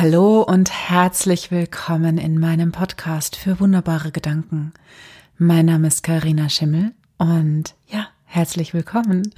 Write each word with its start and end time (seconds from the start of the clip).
Hallo 0.00 0.40
und 0.40 0.70
herzlich 0.70 1.50
willkommen 1.50 2.16
in 2.16 2.40
meinem 2.40 2.72
Podcast 2.72 3.36
für 3.36 3.60
wunderbare 3.60 4.12
Gedanken. 4.12 4.72
Mein 5.36 5.66
Name 5.66 5.88
ist 5.88 6.02
Karina 6.02 6.48
Schimmel 6.48 6.92
und 7.18 7.74
ja, 7.86 8.08
herzlich 8.24 8.72
willkommen 8.72 9.30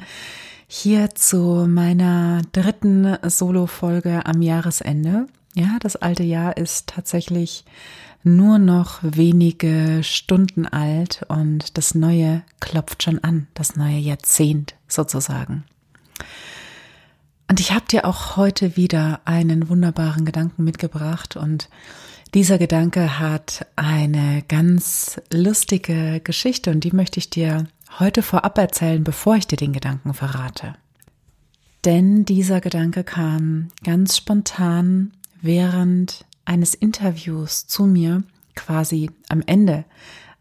hier 0.69 1.17
zu 1.17 1.67
meiner 1.69 2.43
dritten 2.53 3.19
Solo-Folge 3.29 4.25
am 4.25 4.41
Jahresende. 4.41 5.27
Ja, 5.55 5.79
das 5.81 5.97
alte 5.97 6.23
Jahr 6.23 6.57
ist 6.57 6.87
tatsächlich 6.87 7.65
nur 8.23 8.59
noch 8.59 9.01
wenige 9.03 10.05
Stunden 10.05 10.69
alt 10.69 11.25
und 11.27 11.77
das 11.77 11.97
neue 11.97 12.43
klopft 12.61 13.03
schon 13.03 13.19
an, 13.25 13.49
das 13.55 13.75
neue 13.75 13.99
Jahrzehnt 13.99 14.77
sozusagen. 14.87 15.65
Und 17.49 17.61
ich 17.61 17.73
habe 17.73 17.85
dir 17.87 18.05
auch 18.07 18.37
heute 18.37 18.77
wieder 18.77 19.21
einen 19.25 19.69
wunderbaren 19.69 20.25
Gedanken 20.25 20.65
mitgebracht 20.65 21.37
und 21.37 21.69
dieser 22.35 22.57
Gedanke 22.57 23.19
hat 23.19 23.67
eine 23.77 24.43
ganz 24.49 25.21
lustige 25.31 26.21
Geschichte 26.25 26.71
und 26.71 26.83
die 26.83 26.93
möchte 26.93 27.19
ich 27.19 27.29
dir 27.29 27.67
heute 27.99 28.23
vorab 28.23 28.57
erzählen, 28.57 29.05
bevor 29.05 29.37
ich 29.37 29.47
dir 29.47 29.57
den 29.57 29.75
Gedanken 29.75 30.15
verrate. 30.15 30.75
Denn 31.85 32.25
dieser 32.25 32.63
Gedanke 32.63 33.05
kam 33.05 33.69
ganz 33.85 34.17
spontan 34.17 35.13
während 35.43 36.25
eines 36.47 36.75
Interviews 36.75 37.67
zu 37.67 37.85
mir, 37.85 38.23
quasi 38.55 39.11
am 39.29 39.43
Ende 39.45 39.85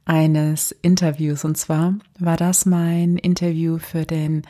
eines 0.05 0.71
Interviews. 0.71 1.43
Und 1.43 1.57
zwar 1.57 1.95
war 2.19 2.37
das 2.37 2.65
mein 2.65 3.17
Interview 3.17 3.79
für 3.79 4.05
den 4.05 4.43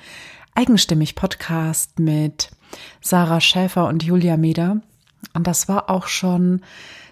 Eigenstimmig 0.53 1.15
Podcast 1.15 1.99
mit 1.99 2.51
Sarah 2.99 3.39
Schäfer 3.39 3.87
und 3.87 4.03
Julia 4.03 4.35
Meder. 4.35 4.81
Und 5.33 5.47
das 5.47 5.69
war 5.69 5.89
auch 5.89 6.07
schon 6.07 6.61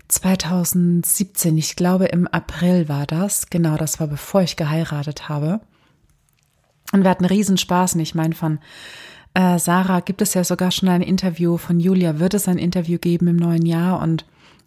2017. 0.10 1.58
Ich 1.58 1.76
glaube, 1.76 2.08
im 2.08 2.28
April 2.28 2.90
war 2.90 3.06
das. 3.08 3.50
Genau, 3.50 3.78
das 3.78 4.00
war 4.00 4.08
bevor 4.08 4.42
ich 4.42 4.58
geheiratet 4.58 5.30
habe. 5.30 5.62
Und 6.92 7.04
wir 7.04 7.10
hatten 7.10 7.26
Riesenspaß. 7.26 7.94
Und 7.94 8.02
ich 8.02 8.14
meine, 8.14 8.36
von 8.36 8.60
äh, 9.34 9.58
Sarah 9.58 10.02
gibt 10.02 10.22
es 10.22 10.34
ja 10.34 10.44
sogar 10.44 10.72
schon 10.72 10.90
ein 10.90 11.02
Interview. 11.02 11.58
Von 11.58 11.80
Julia 11.80 12.20
wird 12.20 12.34
es 12.34 12.48
ein 12.48 12.58
Interview 12.58 12.98
geben 13.00 13.28
im 13.28 13.38
neuen 13.38 13.66
Jahr. 13.66 14.02
Und 14.02 14.26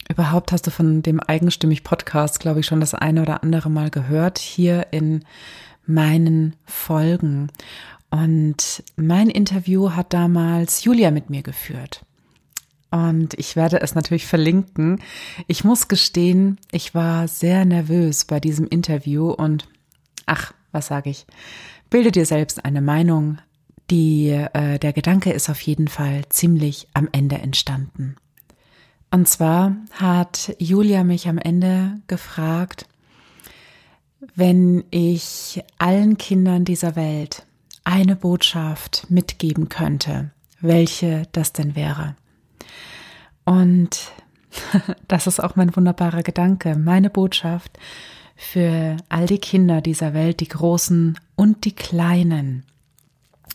überhaupt 0.09 0.51
hast 0.51 0.67
du 0.67 0.71
von 0.71 1.03
dem 1.03 1.21
Eigenstimmig 1.21 1.85
Podcast, 1.85 2.41
glaube 2.41 2.61
ich, 2.61 2.67
schon 2.67 2.81
das 2.81 2.95
eine 2.95 3.21
oder 3.21 3.43
andere 3.43 3.69
Mal 3.69 3.91
gehört. 3.91 4.39
Hier 4.39 4.87
in 4.93 5.25
meinen 5.85 6.55
Folgen. 6.65 7.51
Und 8.13 8.85
mein 8.97 9.31
Interview 9.31 9.93
hat 9.93 10.13
damals 10.13 10.85
Julia 10.85 11.11
mit 11.11 11.31
mir 11.31 11.43
geführt. 11.43 12.05
Und 12.91 13.33
ich 13.39 13.57
werde 13.57 13.81
es 13.81 13.95
natürlich 13.95 14.27
verlinken. 14.27 15.01
Ich 15.47 15.65
muss 15.65 15.89
gestehen, 15.89 16.59
ich 16.73 16.95
war 16.95 17.27
sehr 17.27 17.65
nervös 17.65 18.27
bei 18.27 18.39
diesem 18.39 18.67
Interview 18.67 19.31
und 19.31 19.67
ach, 20.27 20.53
was 20.73 20.89
sage 20.89 21.09
ich? 21.09 21.25
Bilde 21.89 22.13
dir 22.13 22.27
selbst 22.27 22.67
eine 22.67 22.83
Meinung. 22.83 23.39
Die, 23.91 24.29
äh, 24.29 24.79
der 24.79 24.93
Gedanke 24.93 25.33
ist 25.33 25.49
auf 25.49 25.63
jeden 25.63 25.89
Fall 25.89 26.29
ziemlich 26.29 26.89
am 26.93 27.09
Ende 27.13 27.39
entstanden. 27.39 28.17
Und 29.11 29.27
zwar 29.27 29.75
hat 29.93 30.55
Julia 30.59 31.03
mich 31.03 31.29
am 31.29 31.39
Ende 31.39 31.95
gefragt, 32.09 32.87
wenn 34.35 34.85
ich 34.91 35.63
allen 35.79 36.19
Kindern 36.19 36.67
dieser 36.67 36.95
Welt 36.95 37.47
eine 37.85 38.17
Botschaft 38.17 39.07
mitgeben 39.09 39.69
könnte, 39.69 40.31
welche 40.61 41.27
das 41.33 41.53
denn 41.53 41.75
wäre. 41.75 42.17
Und 43.45 44.13
das 45.09 45.27
ist 45.27 45.43
auch 45.43 45.57
mein 45.57 45.75
wunderbarer 45.75 46.23
Gedanke. 46.23 46.77
Meine 46.77 47.11
Botschaft 47.11 47.79
für 48.37 48.97
all 49.09 49.27
die 49.27 49.39
Kinder 49.39 49.81
dieser 49.81 50.15
Welt, 50.15 50.41
die 50.41 50.49
Großen 50.49 51.19
und 51.37 51.65
die 51.65 51.75
Kleinen, 51.75 52.65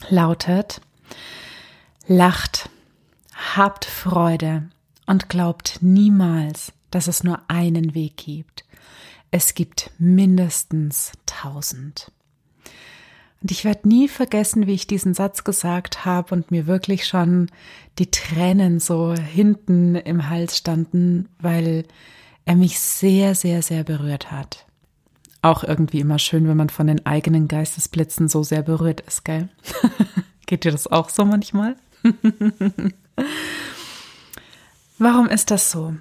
lautet, 0.09 0.81
lacht, 2.07 2.69
habt 3.55 3.85
Freude 3.85 4.69
und 5.05 5.29
glaubt 5.29 5.79
niemals, 5.81 6.73
dass 6.91 7.07
es 7.07 7.23
nur 7.23 7.41
einen 7.47 7.93
Weg 7.95 8.17
gibt. 8.17 8.65
Es 9.31 9.55
gibt 9.55 9.91
mindestens 9.97 11.11
tausend. 11.25 12.11
Und 13.41 13.51
ich 13.51 13.65
werde 13.65 13.87
nie 13.87 14.07
vergessen, 14.07 14.65
wie 14.65 14.73
ich 14.73 14.87
diesen 14.87 15.13
Satz 15.13 15.43
gesagt 15.43 16.05
habe 16.05 16.33
und 16.33 16.49
mir 16.49 16.65
wirklich 16.65 17.05
schon 17.05 17.49
die 17.99 18.09
Tränen 18.09 18.79
so 18.79 19.13
hinten 19.13 19.95
im 19.95 20.29
Hals 20.29 20.57
standen, 20.57 21.29
weil 21.39 21.85
er 22.45 22.55
mich 22.55 22.79
sehr, 22.79 23.35
sehr, 23.35 23.61
sehr 23.61 23.83
berührt 23.83 24.31
hat. 24.31 24.65
Auch 25.41 25.63
irgendwie 25.63 25.99
immer 25.99 26.17
schön, 26.17 26.47
wenn 26.47 26.57
man 26.57 26.69
von 26.69 26.87
den 26.87 27.05
eigenen 27.05 27.47
Geistesblitzen 27.47 28.27
so 28.27 28.41
sehr 28.41 28.63
berührt 28.63 29.01
ist, 29.01 29.23
gell? 29.23 29.49
Geht 30.47 30.63
dir 30.63 30.71
das 30.71 30.87
auch 30.87 31.09
so 31.09 31.25
manchmal? 31.25 31.75
Warum 34.97 35.27
ist 35.27 35.51
das 35.51 35.69
so? 35.69 35.93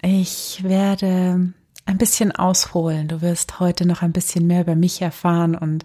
Ich 0.00 0.60
werde 0.62 1.52
ein 1.84 1.98
bisschen 1.98 2.32
ausholen. 2.32 3.08
Du 3.08 3.20
wirst 3.20 3.60
heute 3.60 3.86
noch 3.86 4.02
ein 4.02 4.12
bisschen 4.12 4.46
mehr 4.46 4.62
über 4.62 4.74
mich 4.74 5.02
erfahren 5.02 5.54
und 5.54 5.84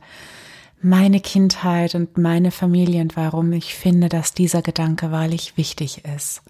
meine 0.81 1.19
Kindheit 1.19 1.95
und 1.95 2.17
meine 2.17 2.51
Familie 2.51 3.01
und 3.01 3.17
warum 3.17 3.51
ich 3.51 3.73
finde, 3.73 4.09
dass 4.09 4.33
dieser 4.33 4.61
Gedanke 4.61 5.11
wahrlich 5.11 5.57
wichtig 5.57 6.05
ist 6.05 6.41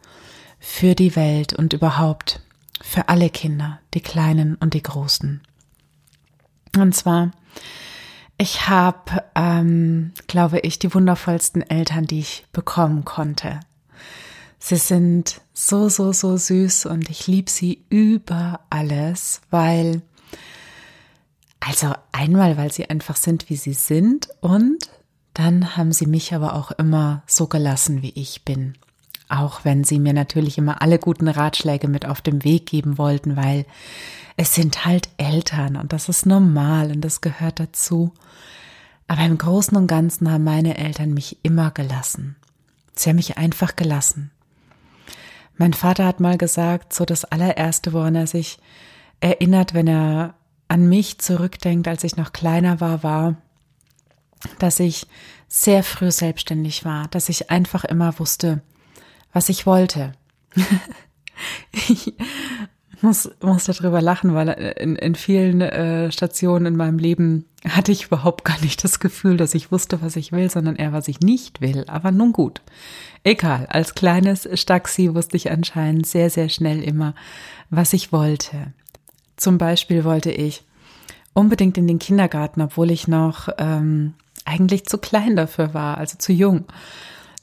für 0.60 0.96
die 0.96 1.16
Welt 1.16 1.54
und 1.54 1.74
überhaupt 1.74 2.42
für 2.82 3.10
alle 3.10 3.30
Kinder, 3.30 3.80
die 3.94 4.02
kleinen 4.02 4.56
und 4.56 4.74
die 4.74 4.84
großen. 4.84 5.42
Und 6.78 6.96
zwar, 6.96 7.32
ich 8.38 8.68
habe, 8.68 9.24
ähm, 9.36 10.12
glaube 10.28 10.60
ich, 10.60 10.78
die 10.78 10.94
wundervollsten 10.94 11.62
Eltern, 11.62 12.06
die 12.06 12.20
ich 12.20 12.46
bekommen 12.52 13.06
konnte. 13.06 13.60
Sie 14.60 14.78
sind 14.78 15.42
so, 15.54 15.90
so, 15.90 16.12
so 16.12 16.38
süß 16.38 16.88
und 16.88 17.10
ich 17.10 17.28
liebe 17.28 17.50
sie 17.50 17.84
über 17.90 18.62
alles, 18.70 19.42
weil 19.50 20.02
also 21.60 21.94
einmal, 22.12 22.58
weil 22.58 22.72
sie 22.72 22.90
einfach 22.90 23.18
sind, 23.18 23.50
wie 23.50 23.58
sie 23.58 23.74
sind 23.74 24.30
und 24.42 24.90
dann 25.34 25.76
haben 25.78 25.92
sie 25.92 26.08
mich 26.08 26.34
aber 26.34 26.56
auch 26.56 26.72
immer 26.72 27.24
so 27.28 27.48
gelassen, 27.48 28.02
wie 28.02 28.14
ich 28.16 28.44
bin. 28.46 28.74
Auch 29.30 29.66
wenn 29.66 29.84
sie 29.84 30.00
mir 30.00 30.14
natürlich 30.14 30.58
immer 30.58 30.82
alle 30.82 30.98
guten 30.98 31.28
Ratschläge 31.28 31.88
mit 31.88 32.06
auf 32.06 32.22
dem 32.22 32.44
Weg 32.44 32.66
geben 32.66 32.98
wollten, 32.98 33.36
weil 33.36 33.66
es 34.38 34.56
sind 34.56 34.86
halt 34.86 35.10
Eltern 35.18 35.76
und 35.76 35.94
das 35.94 36.10
ist 36.10 36.26
normal 36.26 36.92
und 36.92 37.02
das 37.02 37.22
gehört 37.22 37.60
dazu. 37.60 38.14
Aber 39.08 39.22
im 39.24 39.38
Großen 39.38 39.78
und 39.78 39.88
Ganzen 39.88 40.32
haben 40.32 40.44
meine 40.44 40.78
Eltern 40.78 41.14
mich 41.14 41.38
immer 41.44 41.72
gelassen. 41.72 42.36
Sie 42.96 43.10
haben 43.10 43.18
mich 43.18 43.38
einfach 43.38 43.76
gelassen. 43.76 44.32
Mein 45.58 45.74
Vater 45.74 46.06
hat 46.06 46.20
mal 46.20 46.38
gesagt, 46.38 46.94
so 46.94 47.06
das 47.06 47.26
allererste, 47.26 47.94
woran 47.94 48.16
er 48.16 48.28
sich 48.28 48.60
erinnert, 49.20 49.74
wenn 49.74 49.88
er 49.88 50.36
an 50.68 50.88
mich 50.88 51.18
zurückdenkt, 51.20 51.88
als 51.88 52.04
ich 52.04 52.18
noch 52.18 52.34
kleiner 52.34 52.80
war, 52.80 53.04
war, 53.04 53.36
dass 54.60 54.80
ich 54.80 55.08
sehr 55.48 55.84
früh 55.84 56.12
selbstständig 56.12 56.86
war, 56.86 57.08
dass 57.08 57.30
ich 57.30 57.50
einfach 57.50 57.86
immer 57.86 58.20
wusste, 58.20 58.62
was 59.34 59.50
ich 59.50 59.66
wollte. 59.66 60.12
ich 61.72 62.14
muss, 63.02 63.30
muss 63.42 63.66
darüber 63.66 64.02
lachen, 64.02 64.34
weil 64.34 64.50
in, 64.50 64.96
in 64.96 65.16
vielen 65.16 65.62
äh, 65.62 66.12
Stationen 66.12 66.66
in 66.66 66.76
meinem 66.76 66.98
Leben 66.98 67.46
hatte 67.70 67.92
ich 67.92 68.06
überhaupt 68.06 68.46
gar 68.46 68.60
nicht 68.62 68.84
das 68.84 69.00
Gefühl, 69.00 69.38
dass 69.38 69.56
ich 69.56 69.72
wusste, 69.72 70.02
was 70.02 70.16
ich 70.16 70.32
will, 70.32 70.50
sondern 70.50 70.76
eher, 70.76 70.94
was 70.94 71.08
ich 71.08 71.20
nicht 71.22 71.62
will. 71.62 71.86
Aber 71.88 72.12
nun 72.12 72.34
gut. 72.34 72.62
Egal. 73.24 73.68
Als 73.68 73.96
kleines 73.96 74.48
Staxi 74.54 75.14
wusste 75.14 75.38
ich 75.38 75.52
anscheinend 75.52 76.06
sehr, 76.06 76.30
sehr 76.30 76.50
schnell 76.50 76.84
immer, 76.84 77.14
was 77.70 77.94
ich 77.94 78.12
wollte. 78.12 78.74
Zum 79.36 79.58
Beispiel 79.58 80.04
wollte 80.04 80.32
ich 80.32 80.64
unbedingt 81.34 81.78
in 81.78 81.88
den 81.88 82.00
Kindergarten, 82.00 82.62
obwohl 82.62 82.90
ich 82.92 83.08
noch 83.08 83.50
ähm, 83.58 84.14
eigentlich 84.46 84.86
zu 84.86 84.98
klein 84.98 85.36
dafür 85.36 85.74
war, 85.74 85.98
also 85.98 86.18
zu 86.18 86.34
jung. 86.34 86.66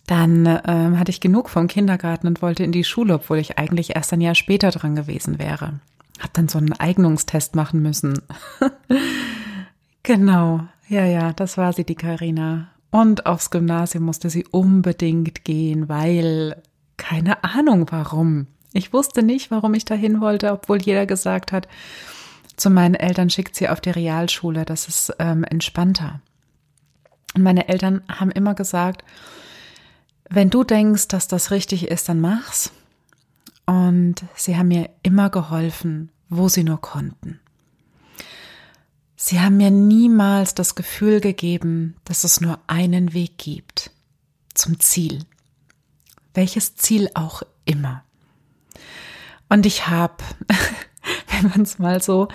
Dann 0.06 0.61
ähm, 0.67 0.99
hatte 0.99 1.11
ich 1.11 1.21
genug 1.21 1.49
vom 1.49 1.67
Kindergarten 1.67 2.26
und 2.26 2.43
wollte 2.43 2.62
in 2.65 2.73
die 2.73 2.85
Schule, 2.85 3.15
obwohl 3.15 3.38
ich 3.38 3.59
eigentlich 3.59 3.94
erst 3.97 4.12
ein 4.12 4.21
Jahr 4.21 4.35
später 4.35 4.71
dran 4.71 4.97
gewesen 4.97 5.38
wäre. 5.38 5.81
Hab 6.21 6.32
dann 6.35 6.49
so 6.49 6.59
einen 6.59 6.73
Eignungstest 6.73 7.55
machen 7.55 7.82
müssen. 7.82 8.21
genau, 10.05 10.61
ja, 10.89 11.05
ja, 11.05 11.33
das 11.33 11.59
war 11.59 11.73
sie, 11.73 11.85
die 11.85 11.97
Karina. 11.97 12.69
Und 12.93 13.27
aufs 13.27 13.51
Gymnasium 13.51 14.05
musste 14.05 14.31
sie 14.31 14.47
unbedingt 14.47 15.45
gehen, 15.45 15.89
weil 15.89 16.62
keine 16.97 17.43
Ahnung 17.43 17.87
warum. 17.91 18.47
Ich 18.73 18.93
wusste 18.93 19.25
nicht, 19.25 19.51
warum 19.51 19.75
ich 19.75 19.85
dahin 19.85 20.21
wollte, 20.21 20.53
obwohl 20.53 20.81
jeder 20.81 21.05
gesagt 21.06 21.51
hat, 21.51 21.67
zu 22.56 22.71
meinen 22.71 22.95
Eltern 22.95 23.31
schickt 23.31 23.56
sie 23.56 23.69
auf 23.69 23.81
die 23.81 23.91
Realschule, 23.91 24.65
das 24.65 24.87
ist 24.87 25.12
ähm, 25.19 25.43
entspannter. 25.45 26.21
Und 27.35 27.43
meine 27.43 27.69
Eltern 27.69 28.03
haben 28.09 28.31
immer 28.31 28.55
gesagt, 28.55 29.05
wenn 30.31 30.50
du 30.50 30.65
denkst, 30.65 31.09
dass 31.09 31.29
das 31.29 31.50
richtig 31.50 31.89
ist, 31.89 32.09
dann 32.09 32.21
mach's. 32.21 32.73
und 33.67 34.17
sie 34.37 34.57
haben 34.57 34.69
mir 34.69 34.91
immer 35.03 35.31
geholfen, 35.31 36.11
wo 36.29 36.49
sie 36.49 36.65
nur 36.65 36.81
konnten. 36.81 37.41
Sie 39.26 39.41
haben 39.41 39.56
mir 39.56 39.71
niemals 39.71 40.53
das 40.53 40.75
Gefühl 40.75 41.19
gegeben, 41.19 41.97
dass 42.05 42.25
es 42.25 42.43
nur 42.43 42.59
einen 42.67 43.15
Weg 43.15 43.38
gibt 43.38 43.91
zum 44.53 44.79
Ziel. 44.81 45.25
Welches 46.35 46.76
Ziel 46.76 47.09
auch 47.15 47.43
immer. 47.65 48.05
Und 49.49 49.65
ich 49.65 49.87
habe, 49.87 50.23
wenn 51.31 51.49
man 51.49 51.62
es 51.62 51.79
mal 51.79 52.03
so 52.03 52.29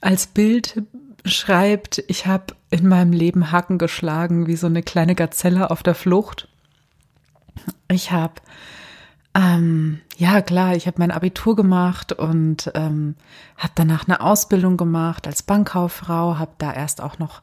als 0.00 0.26
Bild 0.26 0.82
schreibt, 1.24 2.02
ich 2.08 2.26
habe 2.26 2.56
in 2.68 2.88
meinem 2.88 3.12
Leben 3.12 3.52
Haken 3.52 3.78
geschlagen 3.78 4.48
wie 4.48 4.56
so 4.56 4.66
eine 4.66 4.82
kleine 4.82 5.14
Gazelle 5.14 5.70
auf 5.70 5.84
der 5.84 5.94
Flucht. 5.94 6.48
Ich 7.88 8.10
habe 8.10 8.42
ähm, 9.34 10.00
ja, 10.16 10.40
klar, 10.42 10.76
ich 10.76 10.86
habe 10.86 11.00
mein 11.00 11.10
Abitur 11.10 11.56
gemacht 11.56 12.12
und 12.12 12.70
ähm, 12.74 13.16
habe 13.56 13.72
danach 13.74 14.06
eine 14.06 14.20
Ausbildung 14.20 14.76
gemacht 14.76 15.26
als 15.26 15.42
Bankkauffrau, 15.42 16.38
habe 16.38 16.52
da 16.58 16.72
erst 16.72 17.00
auch 17.00 17.18
noch 17.18 17.42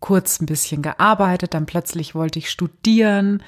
kurz 0.00 0.40
ein 0.40 0.46
bisschen 0.46 0.80
gearbeitet, 0.80 1.54
dann 1.54 1.66
plötzlich 1.66 2.14
wollte 2.14 2.38
ich 2.38 2.50
studieren. 2.50 3.42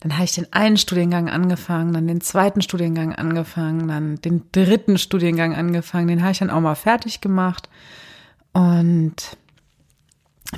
Dann 0.00 0.14
habe 0.14 0.24
ich 0.24 0.34
den 0.34 0.50
einen 0.52 0.78
Studiengang 0.78 1.28
angefangen, 1.28 1.92
dann 1.92 2.06
den 2.06 2.22
zweiten 2.22 2.62
Studiengang 2.62 3.14
angefangen, 3.14 3.88
dann 3.88 4.16
den 4.16 4.44
dritten 4.50 4.96
Studiengang 4.96 5.54
angefangen, 5.54 6.08
den 6.08 6.22
habe 6.22 6.32
ich 6.32 6.38
dann 6.38 6.48
auch 6.48 6.60
mal 6.60 6.74
fertig 6.74 7.20
gemacht. 7.20 7.68
Und 8.52 9.14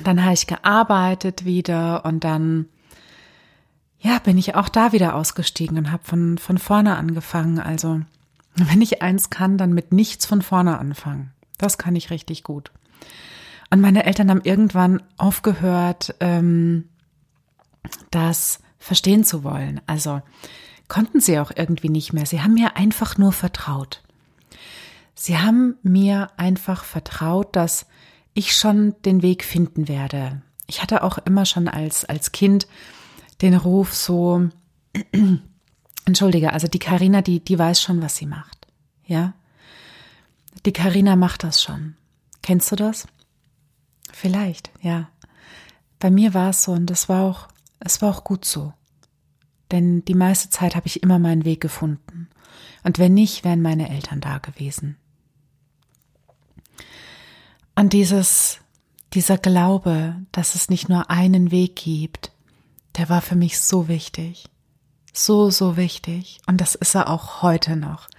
dann 0.01 0.23
habe 0.23 0.33
ich 0.33 0.47
gearbeitet 0.47 1.43
wieder 1.43 2.05
und 2.05 2.23
dann 2.23 2.67
ja, 4.03 4.19
bin 4.19 4.37
ich 4.37 4.55
auch 4.55 4.67
da 4.67 4.91
wieder 4.91 5.15
ausgestiegen 5.15 5.77
und 5.77 5.91
habe 5.91 6.03
von, 6.03 6.37
von 6.37 6.57
vorne 6.57 6.97
angefangen. 6.97 7.59
Also, 7.59 8.01
wenn 8.55 8.81
ich 8.81 9.01
eins 9.01 9.29
kann, 9.29 9.57
dann 9.57 9.73
mit 9.73 9.93
nichts 9.93 10.25
von 10.25 10.41
vorne 10.41 10.77
anfangen. 10.77 11.31
Das 11.57 11.77
kann 11.77 11.95
ich 11.95 12.09
richtig 12.11 12.43
gut. 12.43 12.71
Und 13.69 13.79
meine 13.79 14.03
Eltern 14.05 14.29
haben 14.29 14.41
irgendwann 14.43 15.01
aufgehört, 15.17 16.15
ähm, 16.19 16.89
das 18.11 18.59
verstehen 18.77 19.23
zu 19.23 19.45
wollen. 19.45 19.79
Also 19.87 20.21
konnten 20.89 21.21
sie 21.21 21.39
auch 21.39 21.51
irgendwie 21.55 21.89
nicht 21.89 22.11
mehr. 22.11 22.25
Sie 22.25 22.41
haben 22.41 22.53
mir 22.53 22.75
einfach 22.75 23.17
nur 23.17 23.31
vertraut. 23.31 24.03
Sie 25.15 25.37
haben 25.37 25.77
mir 25.81 26.29
einfach 26.35 26.83
vertraut, 26.83 27.55
dass 27.55 27.85
ich 28.33 28.55
schon 28.55 28.95
den 29.05 29.21
Weg 29.21 29.45
finden 29.45 29.87
werde. 29.87 30.41
Ich 30.67 30.81
hatte 30.81 31.03
auch 31.03 31.17
immer 31.19 31.45
schon 31.45 31.67
als, 31.69 32.03
als 32.03 32.33
Kind 32.33 32.67
den 33.41 33.55
Ruf 33.55 33.93
so, 33.93 34.49
entschuldige, 36.05 36.53
also 36.53 36.67
die 36.67 36.79
Karina, 36.79 37.21
die, 37.21 37.39
die 37.39 37.57
weiß 37.57 37.81
schon, 37.81 38.01
was 38.01 38.17
sie 38.17 38.25
macht. 38.25 38.67
Ja? 39.05 39.33
Die 40.65 40.73
Karina 40.73 41.15
macht 41.15 41.43
das 41.43 41.61
schon. 41.61 41.95
Kennst 42.41 42.71
du 42.71 42.75
das? 42.75 43.07
Vielleicht, 44.11 44.71
ja. 44.81 45.09
Bei 45.99 46.11
mir 46.11 46.33
war 46.33 46.49
es 46.49 46.63
so 46.63 46.73
und 46.73 46.87
das 46.87 47.09
war 47.09 47.23
auch, 47.23 47.47
es 47.79 48.01
war 48.01 48.09
auch 48.15 48.23
gut 48.23 48.45
so. 48.45 48.73
Denn 49.71 50.05
die 50.05 50.13
meiste 50.13 50.49
Zeit 50.49 50.75
habe 50.75 50.87
ich 50.87 51.01
immer 51.01 51.19
meinen 51.19 51.45
Weg 51.45 51.61
gefunden. 51.61 52.29
Und 52.83 52.99
wenn 52.99 53.13
nicht, 53.13 53.43
wären 53.43 53.61
meine 53.61 53.89
Eltern 53.89 54.21
da 54.21 54.37
gewesen. 54.37 54.97
Und 57.75 57.93
dieses, 57.93 58.59
dieser 59.13 59.37
Glaube, 59.37 60.17
dass 60.31 60.55
es 60.55 60.69
nicht 60.69 60.89
nur 60.89 61.09
einen 61.09 61.49
Weg 61.49 61.75
gibt, 61.77 62.32
der 62.97 63.09
war 63.09 63.21
für 63.21 63.35
mich 63.35 63.59
so 63.59 63.87
wichtig. 63.87 64.45
So, 65.13 65.49
so 65.51 65.77
wichtig. 65.77 66.39
Und 66.47 66.59
das 66.59 66.75
ist 66.75 66.95
er 66.95 67.09
auch 67.09 67.41
heute 67.41 67.75
noch. 67.75 68.09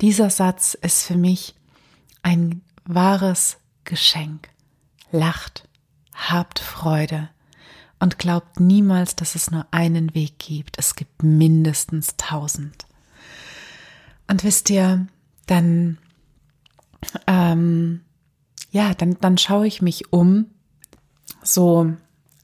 Dieser 0.00 0.30
Satz 0.30 0.74
ist 0.74 1.04
für 1.04 1.16
mich 1.16 1.54
ein 2.22 2.62
wahres 2.84 3.58
Geschenk. 3.84 4.48
Lacht, 5.12 5.68
habt 6.14 6.58
Freude 6.58 7.28
und 7.98 8.18
glaubt 8.18 8.58
niemals, 8.60 9.16
dass 9.16 9.34
es 9.34 9.50
nur 9.50 9.66
einen 9.70 10.14
Weg 10.14 10.38
gibt. 10.38 10.78
Es 10.78 10.94
gibt 10.94 11.22
mindestens 11.22 12.16
tausend. 12.16 12.86
Und 14.26 14.44
wisst 14.44 14.70
ihr, 14.70 15.06
dann, 15.46 15.98
ähm, 17.26 18.00
ja, 18.70 18.94
dann, 18.94 19.18
dann 19.20 19.36
schaue 19.36 19.66
ich 19.66 19.82
mich 19.82 20.12
um, 20.12 20.46
so 21.42 21.92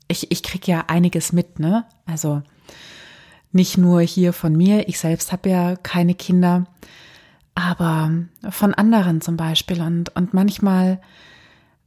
ich, 0.08 0.30
ich 0.30 0.42
kriege 0.42 0.70
ja 0.70 0.84
einiges 0.88 1.32
mit, 1.32 1.58
ne? 1.58 1.84
Also 2.04 2.42
nicht 3.52 3.78
nur 3.78 4.00
hier 4.00 4.32
von 4.32 4.54
mir, 4.54 4.88
ich 4.88 4.98
selbst 4.98 5.32
habe 5.32 5.48
ja 5.48 5.76
keine 5.76 6.14
Kinder, 6.14 6.66
aber 7.54 8.12
von 8.50 8.74
anderen 8.74 9.20
zum 9.20 9.36
Beispiel. 9.36 9.80
Und, 9.80 10.14
und 10.14 10.34
manchmal 10.34 11.00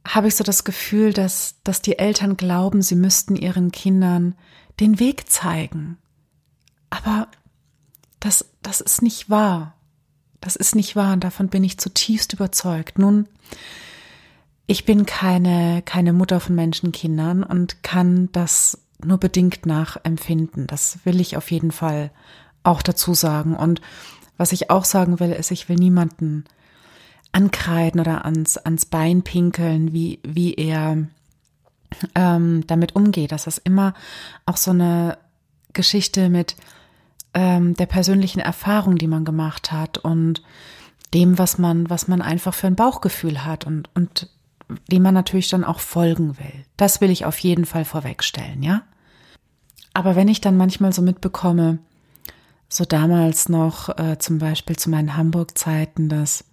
habe 0.06 0.28
ich 0.28 0.34
so 0.34 0.44
das 0.44 0.64
Gefühl, 0.64 1.12
dass, 1.12 1.56
dass 1.62 1.82
die 1.82 1.98
Eltern 1.98 2.36
glauben, 2.36 2.82
sie 2.82 2.96
müssten 2.96 3.36
ihren 3.36 3.70
Kindern 3.70 4.34
den 4.80 4.98
Weg 4.98 5.30
zeigen. 5.30 5.98
Aber 6.88 7.28
das, 8.18 8.46
das 8.62 8.80
ist 8.80 9.02
nicht 9.02 9.30
wahr. 9.30 9.74
Das 10.40 10.56
ist 10.56 10.74
nicht 10.74 10.96
wahr 10.96 11.12
und 11.12 11.22
davon 11.22 11.48
bin 11.48 11.62
ich 11.62 11.78
zutiefst 11.78 12.32
überzeugt. 12.32 12.98
Nun, 12.98 13.28
ich 14.70 14.84
bin 14.84 15.04
keine, 15.04 15.82
keine 15.84 16.12
Mutter 16.12 16.38
von 16.38 16.54
Menschenkindern 16.54 17.42
und 17.42 17.82
kann 17.82 18.28
das 18.30 18.78
nur 19.04 19.18
bedingt 19.18 19.66
nachempfinden. 19.66 20.68
Das 20.68 21.00
will 21.02 21.20
ich 21.20 21.36
auf 21.36 21.50
jeden 21.50 21.72
Fall 21.72 22.12
auch 22.62 22.80
dazu 22.80 23.12
sagen. 23.12 23.56
Und 23.56 23.80
was 24.36 24.52
ich 24.52 24.70
auch 24.70 24.84
sagen 24.84 25.18
will, 25.18 25.32
ist, 25.32 25.50
ich 25.50 25.68
will 25.68 25.74
niemanden 25.74 26.44
ankreiden 27.32 28.00
oder 28.00 28.24
ans, 28.24 28.58
ans 28.58 28.86
Bein 28.86 29.22
pinkeln, 29.22 29.92
wie, 29.92 30.20
wie 30.22 30.54
er 30.54 30.98
ähm, 32.14 32.64
damit 32.68 32.94
umgeht. 32.94 33.32
Das 33.32 33.48
ist 33.48 33.58
immer 33.64 33.92
auch 34.46 34.56
so 34.56 34.70
eine 34.70 35.18
Geschichte 35.72 36.28
mit 36.28 36.54
ähm, 37.34 37.74
der 37.74 37.86
persönlichen 37.86 38.38
Erfahrung, 38.38 38.98
die 38.98 39.08
man 39.08 39.24
gemacht 39.24 39.72
hat 39.72 39.98
und 39.98 40.44
dem, 41.12 41.38
was 41.38 41.58
man, 41.58 41.90
was 41.90 42.06
man 42.06 42.22
einfach 42.22 42.54
für 42.54 42.68
ein 42.68 42.76
Bauchgefühl 42.76 43.44
hat 43.44 43.66
und, 43.66 43.90
und 43.94 44.30
dem 44.90 45.02
man 45.02 45.14
natürlich 45.14 45.48
dann 45.48 45.64
auch 45.64 45.80
folgen 45.80 46.38
will. 46.38 46.64
Das 46.76 47.00
will 47.00 47.10
ich 47.10 47.24
auf 47.24 47.38
jeden 47.38 47.64
Fall 47.64 47.84
vorwegstellen, 47.84 48.62
ja? 48.62 48.82
Aber 49.92 50.16
wenn 50.16 50.28
ich 50.28 50.40
dann 50.40 50.56
manchmal 50.56 50.92
so 50.92 51.02
mitbekomme, 51.02 51.78
so 52.68 52.84
damals 52.84 53.48
noch 53.48 53.88
äh, 53.98 54.18
zum 54.18 54.38
Beispiel 54.38 54.76
zu 54.76 54.90
meinen 54.90 55.16
Hamburg-Zeiten, 55.16 56.08
dass 56.08 56.44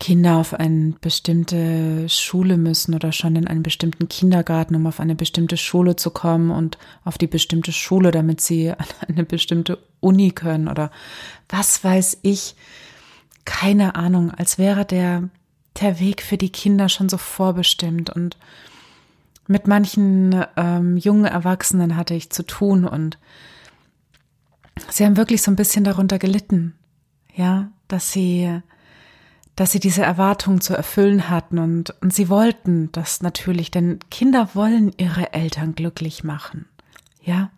Kinder 0.00 0.36
auf 0.36 0.54
eine 0.54 0.94
bestimmte 1.00 2.08
Schule 2.08 2.56
müssen 2.56 2.94
oder 2.94 3.10
schon 3.10 3.34
in 3.34 3.48
einen 3.48 3.64
bestimmten 3.64 4.08
Kindergarten, 4.08 4.76
um 4.76 4.86
auf 4.86 5.00
eine 5.00 5.16
bestimmte 5.16 5.56
Schule 5.56 5.96
zu 5.96 6.10
kommen 6.10 6.50
und 6.50 6.78
auf 7.04 7.18
die 7.18 7.26
bestimmte 7.26 7.72
Schule, 7.72 8.10
damit 8.12 8.40
sie 8.40 8.70
an 8.78 8.86
eine 9.08 9.24
bestimmte 9.24 9.78
Uni 10.00 10.30
können 10.30 10.68
oder 10.68 10.90
was 11.48 11.82
weiß 11.82 12.18
ich. 12.22 12.54
Keine 13.44 13.94
Ahnung, 13.96 14.30
als 14.30 14.58
wäre 14.58 14.84
der 14.84 15.30
der 15.80 16.00
Weg 16.00 16.22
für 16.22 16.38
die 16.38 16.50
Kinder 16.50 16.88
schon 16.88 17.08
so 17.08 17.18
vorbestimmt 17.18 18.10
und 18.10 18.36
mit 19.46 19.66
manchen 19.66 20.44
ähm, 20.56 20.96
jungen 20.96 21.24
Erwachsenen 21.24 21.96
hatte 21.96 22.14
ich 22.14 22.30
zu 22.30 22.44
tun 22.44 22.84
und 22.84 23.18
sie 24.90 25.04
haben 25.04 25.16
wirklich 25.16 25.42
so 25.42 25.50
ein 25.50 25.56
bisschen 25.56 25.84
darunter 25.84 26.18
gelitten, 26.18 26.74
ja, 27.34 27.70
dass 27.88 28.12
sie, 28.12 28.60
dass 29.56 29.72
sie 29.72 29.80
diese 29.80 30.02
Erwartungen 30.02 30.60
zu 30.60 30.74
erfüllen 30.74 31.30
hatten 31.30 31.58
und, 31.58 31.94
und 32.02 32.12
sie 32.14 32.28
wollten 32.28 32.92
das 32.92 33.22
natürlich, 33.22 33.70
denn 33.70 34.00
Kinder 34.10 34.50
wollen 34.54 34.92
ihre 34.98 35.32
Eltern 35.32 35.74
glücklich 35.74 36.22
machen, 36.24 36.66
ja. 37.22 37.50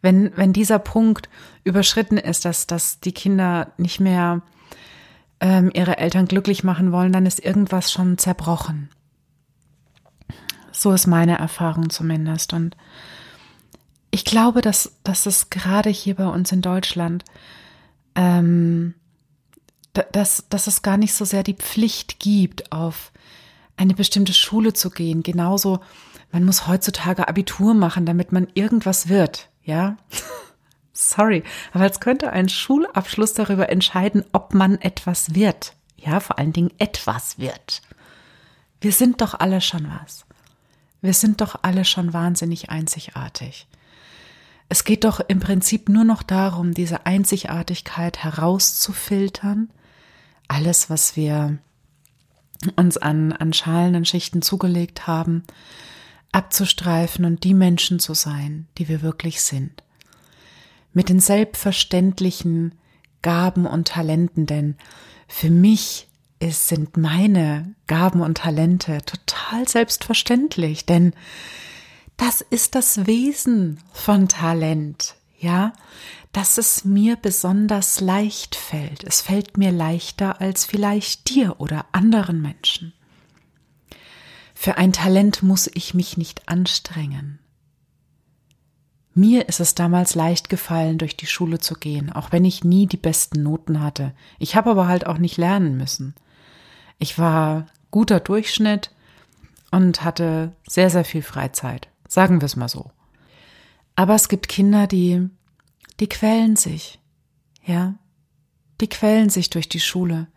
Wenn, 0.00 0.30
wenn 0.36 0.52
dieser 0.52 0.78
Punkt 0.78 1.28
überschritten 1.64 2.18
ist, 2.18 2.44
dass, 2.44 2.68
dass 2.68 3.00
die 3.00 3.10
Kinder 3.10 3.72
nicht 3.78 3.98
mehr 3.98 4.42
ähm, 5.40 5.70
ihre 5.74 5.98
Eltern 5.98 6.26
glücklich 6.26 6.64
machen 6.64 6.92
wollen, 6.92 7.12
dann 7.12 7.26
ist 7.26 7.44
irgendwas 7.44 7.92
schon 7.92 8.18
zerbrochen. 8.18 8.90
So 10.72 10.92
ist 10.92 11.06
meine 11.06 11.38
Erfahrung 11.38 11.90
zumindest. 11.90 12.52
Und 12.52 12.76
ich 14.10 14.24
glaube, 14.24 14.60
dass, 14.60 14.96
dass 15.04 15.26
es 15.26 15.50
gerade 15.50 15.90
hier 15.90 16.14
bei 16.14 16.26
uns 16.26 16.52
in 16.52 16.62
Deutschland, 16.62 17.24
ähm, 18.14 18.94
dass, 20.12 20.44
dass 20.48 20.66
es 20.66 20.82
gar 20.82 20.96
nicht 20.96 21.14
so 21.14 21.24
sehr 21.24 21.42
die 21.42 21.54
Pflicht 21.54 22.20
gibt, 22.20 22.72
auf 22.72 23.12
eine 23.76 23.94
bestimmte 23.94 24.32
Schule 24.32 24.72
zu 24.72 24.90
gehen. 24.90 25.22
Genauso, 25.22 25.80
man 26.32 26.44
muss 26.44 26.66
heutzutage 26.66 27.28
Abitur 27.28 27.74
machen, 27.74 28.06
damit 28.06 28.32
man 28.32 28.48
irgendwas 28.54 29.08
wird. 29.08 29.48
Ja, 29.62 29.96
Sorry, 31.00 31.44
aber 31.72 31.84
als 31.84 32.00
könnte 32.00 32.32
ein 32.32 32.48
Schulabschluss 32.48 33.32
darüber 33.32 33.68
entscheiden, 33.68 34.24
ob 34.32 34.52
man 34.52 34.80
etwas 34.80 35.32
wird. 35.32 35.74
Ja, 35.96 36.18
vor 36.18 36.40
allen 36.40 36.52
Dingen 36.52 36.72
etwas 36.78 37.38
wird. 37.38 37.82
Wir 38.80 38.90
sind 38.90 39.20
doch 39.20 39.34
alle 39.34 39.60
schon 39.60 39.88
was. 39.88 40.26
Wir 41.00 41.14
sind 41.14 41.40
doch 41.40 41.60
alle 41.62 41.84
schon 41.84 42.12
wahnsinnig 42.12 42.70
einzigartig. 42.70 43.68
Es 44.68 44.82
geht 44.82 45.04
doch 45.04 45.20
im 45.20 45.38
Prinzip 45.38 45.88
nur 45.88 46.02
noch 46.02 46.24
darum, 46.24 46.74
diese 46.74 47.06
Einzigartigkeit 47.06 48.24
herauszufiltern. 48.24 49.70
Alles, 50.48 50.90
was 50.90 51.14
wir 51.14 51.58
uns 52.74 52.96
an, 52.96 53.32
an 53.32 53.52
schalenden 53.52 54.04
Schichten 54.04 54.42
zugelegt 54.42 55.06
haben, 55.06 55.44
abzustreifen 56.32 57.24
und 57.24 57.44
die 57.44 57.54
Menschen 57.54 58.00
zu 58.00 58.14
sein, 58.14 58.66
die 58.78 58.88
wir 58.88 59.00
wirklich 59.02 59.40
sind. 59.42 59.84
Mit 60.98 61.10
den 61.10 61.20
selbstverständlichen 61.20 62.74
Gaben 63.22 63.66
und 63.66 63.86
Talenten, 63.86 64.46
denn 64.46 64.76
für 65.28 65.48
mich 65.48 66.08
ist, 66.40 66.66
sind 66.66 66.96
meine 66.96 67.76
Gaben 67.86 68.20
und 68.20 68.38
Talente 68.38 68.98
total 69.06 69.68
selbstverständlich, 69.68 70.86
denn 70.86 71.12
das 72.16 72.40
ist 72.40 72.74
das 72.74 73.06
Wesen 73.06 73.78
von 73.92 74.26
Talent, 74.26 75.14
ja, 75.38 75.72
dass 76.32 76.58
es 76.58 76.84
mir 76.84 77.14
besonders 77.14 78.00
leicht 78.00 78.56
fällt. 78.56 79.04
Es 79.04 79.20
fällt 79.20 79.56
mir 79.56 79.70
leichter 79.70 80.40
als 80.40 80.64
vielleicht 80.64 81.30
dir 81.30 81.60
oder 81.60 81.86
anderen 81.92 82.42
Menschen. 82.42 82.92
Für 84.52 84.78
ein 84.78 84.92
Talent 84.92 85.44
muss 85.44 85.70
ich 85.72 85.94
mich 85.94 86.16
nicht 86.16 86.48
anstrengen. 86.48 87.38
Mir 89.18 89.48
ist 89.48 89.58
es 89.58 89.74
damals 89.74 90.14
leicht 90.14 90.48
gefallen, 90.48 90.96
durch 90.96 91.16
die 91.16 91.26
Schule 91.26 91.58
zu 91.58 91.74
gehen, 91.74 92.12
auch 92.12 92.30
wenn 92.30 92.44
ich 92.44 92.62
nie 92.62 92.86
die 92.86 92.96
besten 92.96 93.42
Noten 93.42 93.82
hatte. 93.82 94.14
Ich 94.38 94.54
habe 94.54 94.70
aber 94.70 94.86
halt 94.86 95.08
auch 95.08 95.18
nicht 95.18 95.38
lernen 95.38 95.76
müssen. 95.76 96.14
Ich 97.00 97.18
war 97.18 97.66
guter 97.90 98.20
Durchschnitt 98.20 98.92
und 99.72 100.04
hatte 100.04 100.52
sehr, 100.68 100.88
sehr 100.88 101.04
viel 101.04 101.22
Freizeit. 101.22 101.88
Sagen 102.06 102.40
wir 102.40 102.46
es 102.46 102.54
mal 102.54 102.68
so. 102.68 102.92
Aber 103.96 104.14
es 104.14 104.28
gibt 104.28 104.46
Kinder, 104.46 104.86
die, 104.86 105.28
die 105.98 106.08
quälen 106.08 106.54
sich. 106.54 107.00
Ja. 107.64 107.94
Die 108.80 108.88
quälen 108.88 109.30
sich 109.30 109.50
durch 109.50 109.68
die 109.68 109.80
Schule. 109.80 110.28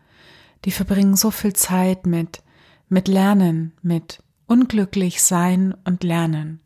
Die 0.65 0.71
verbringen 0.71 1.15
so 1.15 1.29
viel 1.29 1.53
Zeit 1.53 2.07
mit, 2.07 2.41
mit 2.89 3.07
Lernen, 3.07 3.73
mit 3.83 4.23
unglücklich 4.47 5.21
sein 5.21 5.75
und 5.83 6.03
lernen 6.03 6.61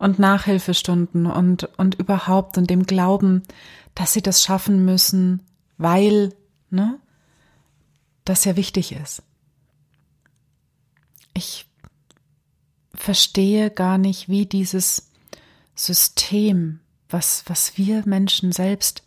und 0.00 0.18
Nachhilfestunden 0.18 1.26
und, 1.26 1.64
und 1.76 1.94
überhaupt 1.96 2.56
und 2.56 2.70
dem 2.70 2.84
Glauben, 2.84 3.42
dass 3.94 4.14
sie 4.14 4.22
das 4.22 4.42
schaffen 4.42 4.84
müssen, 4.86 5.42
weil, 5.76 6.34
ne, 6.70 6.98
das 8.24 8.46
ja 8.46 8.56
wichtig 8.56 8.92
ist. 8.92 9.22
Ich 11.34 11.66
verstehe 12.94 13.70
gar 13.70 13.98
nicht, 13.98 14.30
wie 14.30 14.46
dieses 14.46 15.10
System, 15.74 16.80
was, 17.10 17.44
was 17.46 17.76
wir 17.76 18.02
Menschen 18.06 18.52
selbst 18.52 19.02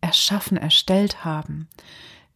erschaffen, 0.00 0.56
erstellt 0.56 1.24
haben, 1.24 1.68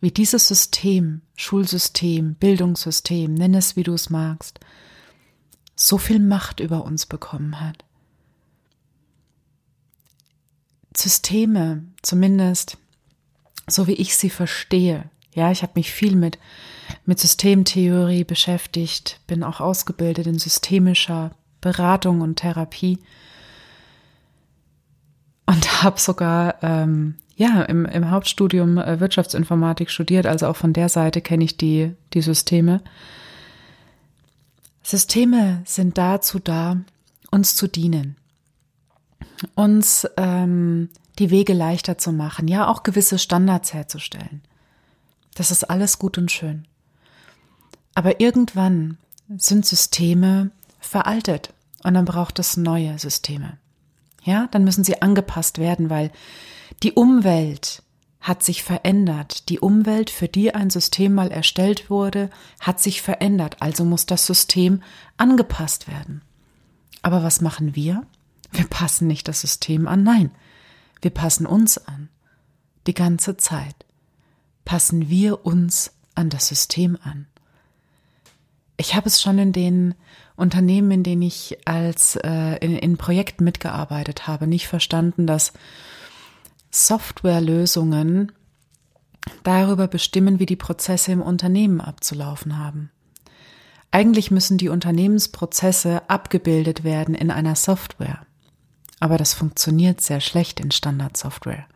wie 0.01 0.13
dieses 0.13 0.47
System, 0.47 1.23
Schulsystem, 1.35 2.37
Bildungssystem, 2.37 3.35
nenn 3.35 3.55
es 3.55 3.75
wie 3.75 3.83
du 3.83 3.95
es 3.95 4.11
magst, 4.11 4.61
so 5.77 5.99
viel 5.99 6.21
Macht 6.21 6.61
über 6.61 6.85
uns 6.85 7.07
bekommen 7.07 7.61
hat. 7.61 7.85
Systeme, 10.97 11.85
zumindest 12.03 12.79
so 13.67 13.87
wie 13.87 13.95
ich 13.95 14.17
sie 14.17 14.31
verstehe, 14.31 15.11
ja, 15.35 15.51
ich 15.51 15.63
habe 15.63 15.73
mich 15.75 15.93
viel 15.93 16.15
mit, 16.15 16.39
mit 17.05 17.19
Systemtheorie 17.19 18.25
beschäftigt, 18.25 19.21
bin 19.27 19.43
auch 19.43 19.61
ausgebildet 19.61 20.27
in 20.27 20.39
systemischer 20.39 21.33
Beratung 21.61 22.21
und 22.21 22.37
Therapie 22.37 23.01
und 25.47 25.83
habe 25.83 26.01
sogar 26.01 26.63
ähm, 26.63 27.17
ja 27.37 27.63
im, 27.63 27.85
im 27.85 28.11
Hauptstudium 28.11 28.79
äh, 28.79 29.01
Wirtschaftsinformatik 29.01 29.91
studiert, 29.91 30.27
also 30.27 30.47
auch 30.47 30.57
von 30.57 30.73
der 30.73 30.89
Seite 30.89 31.21
kenne 31.21 31.45
ich 31.45 31.57
die, 31.57 31.93
die 32.13 32.23
Systeme. 32.23 32.81
Systeme 34.85 35.63
sind 35.65 35.97
dazu 35.99 36.39
da, 36.39 36.77
uns 37.31 37.57
zu 37.57 37.67
dienen, 37.67 38.17
uns 39.55 40.07
ähm, 40.17 40.91
die 41.19 41.31
Wege 41.31 41.55
leichter 41.55 41.97
zu 41.99 42.13
machen, 42.13 42.49
ja 42.49 42.69
auch 42.69 42.83
gewisse 42.83 43.19
Standards 43.19 43.73
herzustellen. 43.73 44.43
Das 45.35 45.51
ist 45.51 45.65
alles 45.65 45.99
gut 45.99 46.19
und 46.19 46.31
schön. 46.31 46.67
Aber 47.95 48.21
irgendwann 48.21 48.99
sind 49.37 49.65
Systeme 49.65 50.51
veraltet 50.81 51.55
und 51.83 51.95
dann 51.95 52.05
braucht 52.05 52.39
es 52.39 52.57
neue 52.57 52.99
Systeme. 52.99 53.59
Ja, 54.23 54.49
dann 54.51 54.65
müssen 54.65 54.85
sie 54.85 55.01
angepasst 55.01 55.59
werden, 55.59 55.91
weil 55.91 56.11
die 56.83 56.93
Umwelt 56.93 57.83
hat 58.25 58.43
sich 58.43 58.63
verändert. 58.63 59.51
Die 59.51 59.61
Umwelt, 59.61 60.09
für 60.09 60.29
die 60.29 60.55
ein 60.55 60.71
System 60.71 61.13
mal 61.13 61.31
erstellt 61.31 61.91
wurde, 61.91 62.31
hat 62.59 62.81
sich 62.81 63.03
verändert. 63.03 63.59
Also 63.61 63.85
muss 63.85 64.07
das 64.07 64.27
System 64.27 64.83
angepasst 65.19 65.89
werden. 65.89 66.23
Aber 67.03 67.23
was 67.23 67.43
machen 67.43 67.77
wir? 67.77 68.07
Wir 68.51 68.65
passen 68.65 69.09
nicht 69.09 69.29
das 69.29 69.43
System 69.43 69.87
an, 69.87 70.05
nein, 70.05 70.31
wir 71.03 71.11
passen 71.11 71.45
uns 71.45 71.77
an. 71.77 72.09
Die 72.87 72.95
ganze 72.95 73.37
Zeit 73.37 73.75
passen 74.65 75.11
wir 75.11 75.45
uns 75.45 75.93
an 76.15 76.31
das 76.31 76.49
System 76.49 76.97
an. 77.03 77.27
Ich 78.79 78.95
habe 78.95 79.07
es 79.07 79.21
schon 79.21 79.39
in 79.39 79.53
den 79.53 79.95
Unternehmen, 80.35 80.91
in 80.91 81.03
denen 81.03 81.23
ich 81.23 81.59
als 81.67 82.17
äh, 82.17 82.57
in, 82.65 82.75
in 82.79 82.97
Projekten 82.97 83.45
mitgearbeitet 83.45 84.27
habe, 84.27 84.47
nicht 84.47 84.67
verstanden, 84.67 85.27
dass 85.27 85.53
Softwarelösungen 86.75 88.33
darüber 89.43 89.89
bestimmen, 89.89 90.39
wie 90.39 90.47
die 90.47 90.57
Prozesse 90.57 91.13
im 91.13 91.23
Unternehmen 91.23 91.81
abzulaufen 91.81 92.59
haben. 92.59 92.91
Eigentlich 93.91 94.31
müssen 94.31 94.59
die 94.59 94.69
Unternehmensprozesse 94.69 96.09
abgebildet 96.09 96.85
werden 96.85 97.15
in 97.15 97.31
einer 97.31 97.55
Software. 97.55 98.27
Aber 99.01 99.19
das 99.19 99.35
funktioniert 99.35 100.01
sehr 100.01 100.21
schlecht 100.21 100.61
in 100.61 100.71
Standardsoftware 100.71 101.67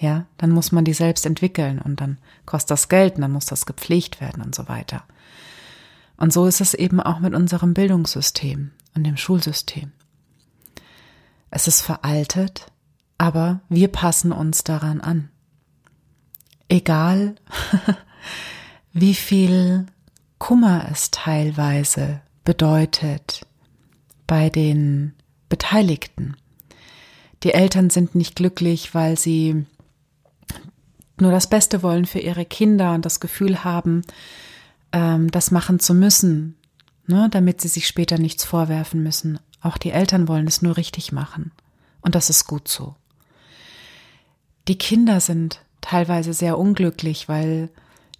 ja, 0.00 0.24
dann 0.38 0.50
muss 0.50 0.72
man 0.72 0.84
die 0.84 0.94
selbst 0.94 1.26
entwickeln 1.26 1.78
und 1.78 2.00
dann 2.00 2.18
kostet 2.46 2.70
das 2.70 2.88
Geld 2.88 3.16
und 3.16 3.20
dann 3.20 3.32
muss 3.32 3.44
das 3.44 3.66
gepflegt 3.66 4.20
werden 4.20 4.42
und 4.42 4.54
so 4.54 4.66
weiter. 4.66 5.04
Und 6.16 6.32
so 6.32 6.46
ist 6.46 6.62
es 6.62 6.72
eben 6.72 7.00
auch 7.00 7.20
mit 7.20 7.34
unserem 7.34 7.74
Bildungssystem 7.74 8.70
und 8.94 9.04
dem 9.04 9.18
Schulsystem. 9.18 9.92
Es 11.50 11.68
ist 11.68 11.82
veraltet, 11.82 12.66
aber 13.20 13.60
wir 13.68 13.88
passen 13.88 14.32
uns 14.32 14.64
daran 14.64 15.02
an. 15.02 15.28
Egal, 16.70 17.34
wie 18.94 19.14
viel 19.14 19.84
Kummer 20.38 20.88
es 20.90 21.10
teilweise 21.10 22.22
bedeutet 22.44 23.46
bei 24.26 24.48
den 24.48 25.12
Beteiligten. 25.50 26.34
Die 27.42 27.52
Eltern 27.52 27.90
sind 27.90 28.14
nicht 28.14 28.36
glücklich, 28.36 28.94
weil 28.94 29.18
sie 29.18 29.66
nur 31.18 31.30
das 31.30 31.50
Beste 31.50 31.82
wollen 31.82 32.06
für 32.06 32.20
ihre 32.20 32.46
Kinder 32.46 32.94
und 32.94 33.04
das 33.04 33.20
Gefühl 33.20 33.64
haben, 33.64 34.00
ähm, 34.92 35.30
das 35.30 35.50
machen 35.50 35.78
zu 35.78 35.92
müssen, 35.92 36.56
ne, 37.06 37.28
damit 37.30 37.60
sie 37.60 37.68
sich 37.68 37.86
später 37.86 38.16
nichts 38.16 38.46
vorwerfen 38.46 39.02
müssen. 39.02 39.38
Auch 39.60 39.76
die 39.76 39.90
Eltern 39.90 40.26
wollen 40.26 40.46
es 40.46 40.62
nur 40.62 40.78
richtig 40.78 41.12
machen. 41.12 41.52
Und 42.00 42.14
das 42.14 42.30
ist 42.30 42.46
gut 42.46 42.66
so. 42.66 42.96
Die 44.68 44.78
Kinder 44.78 45.20
sind 45.20 45.64
teilweise 45.80 46.32
sehr 46.32 46.58
unglücklich, 46.58 47.28
weil 47.28 47.70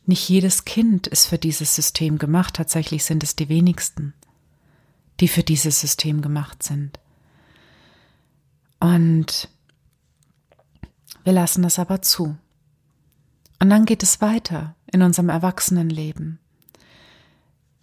nicht 0.06 0.28
jedes 0.28 0.64
Kind 0.64 1.06
ist 1.06 1.26
für 1.26 1.38
dieses 1.38 1.74
System 1.74 2.18
gemacht. 2.18 2.54
Tatsächlich 2.54 3.04
sind 3.04 3.22
es 3.22 3.36
die 3.36 3.48
wenigsten, 3.48 4.14
die 5.20 5.28
für 5.28 5.42
dieses 5.42 5.80
System 5.80 6.22
gemacht 6.22 6.62
sind. 6.62 6.98
Und 8.80 9.48
wir 11.22 11.32
lassen 11.32 11.62
das 11.62 11.78
aber 11.78 12.02
zu. 12.02 12.36
Und 13.58 13.70
dann 13.70 13.84
geht 13.84 14.02
es 14.02 14.22
weiter 14.22 14.74
in 14.90 15.02
unserem 15.02 15.28
Erwachsenenleben. 15.28 16.38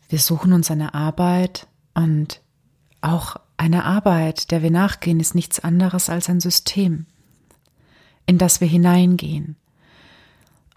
Wir 0.10 0.20
suchen 0.20 0.54
uns 0.54 0.72
eine 0.72 0.94
Arbeit 0.94 1.68
und 1.94 2.42
auch 3.02 3.38
eine 3.58 3.86
Arbeit, 3.86 4.52
der 4.52 4.64
wir 4.64 4.72
nachgehen, 4.72 5.20
ist 5.20 5.36
nichts 5.36 5.60
anderes 5.60 6.10
als 6.10 6.30
ein 6.30 6.40
System, 6.40 7.06
in 8.28 8.38
das 8.38 8.62
wir 8.62 8.68
hineingehen. 8.68 9.56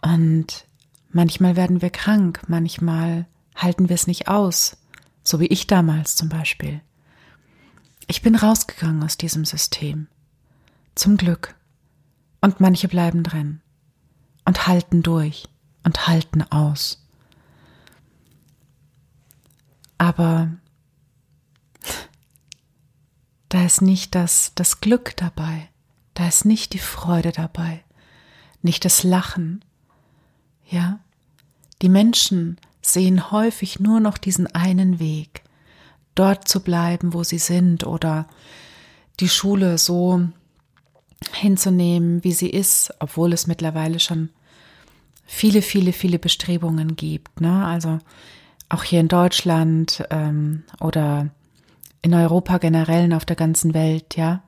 Und 0.01 0.65
manchmal 1.11 1.57
werden 1.57 1.83
wir 1.83 1.91
krank, 1.91 2.43
manchmal 2.49 3.27
halten 3.55 3.91
wir 3.91 3.95
es 3.95 4.07
nicht 4.07 4.29
aus, 4.29 4.79
so 5.23 5.41
wie 5.41 5.47
ich 5.47 5.67
damals 5.67 6.17
zum 6.17 6.31
Beispiel. 6.31 6.81
Ich 8.07 8.23
bin 8.23 8.35
rausgegangen 8.35 9.03
aus 9.03 9.19
diesem 9.19 9.45
System. 9.45 10.09
Zum 10.95 11.17
Glück. 11.17 11.55
Und 12.41 12.59
manche 12.59 12.89
bleiben 12.89 13.23
drin 13.23 13.61
und 14.47 14.67
halten 14.67 15.03
durch 15.03 15.49
und 15.85 16.07
halten 16.09 16.43
aus. 16.43 17.07
Aber 19.99 20.51
da 23.51 23.67
ist 23.67 23.83
nicht 23.83 24.15
das, 24.15 24.53
das 24.55 24.81
Glück 24.81 25.15
dabei, 25.17 25.69
da 26.15 26.29
ist 26.29 26.45
nicht 26.45 26.73
die 26.73 26.79
Freude 26.79 27.33
dabei, 27.33 27.83
nicht 28.63 28.85
das 28.85 29.03
Lachen. 29.03 29.65
Ja, 30.69 31.01
die 31.83 31.89
Menschen 31.89 32.59
sehen 32.83 33.31
häufig 33.31 33.81
nur 33.81 34.01
noch 34.01 34.19
diesen 34.19 34.47
einen 34.47 34.99
Weg, 34.99 35.43
dort 36.15 36.49
zu 36.49 36.61
bleiben, 36.61 37.13
wo 37.13 37.25
sie 37.25 37.39
sind 37.39 37.87
oder 37.87 38.29
die 39.21 39.29
Schule 39.29 39.79
so 39.79 40.29
hinzunehmen, 41.33 42.25
wie 42.25 42.33
sie 42.33 42.49
ist, 42.51 42.93
obwohl 42.99 43.33
es 43.33 43.47
mittlerweile 43.47 44.01
schon 44.01 44.31
viele, 45.27 45.63
viele, 45.63 45.93
viele 45.93 46.19
Bestrebungen 46.19 46.97
gibt. 46.97 47.41
Ne? 47.41 47.65
Also 47.67 47.99
auch 48.69 48.83
hier 48.85 49.01
in 49.01 49.09
Deutschland 49.09 50.05
ähm, 50.11 50.65
oder 50.81 51.29
in 52.03 52.15
Europa 52.15 52.59
generell 52.59 53.05
und 53.05 53.13
auf 53.13 53.25
der 53.25 53.37
ganzen 53.37 53.75
Welt, 53.75 54.17
ja. 54.17 54.43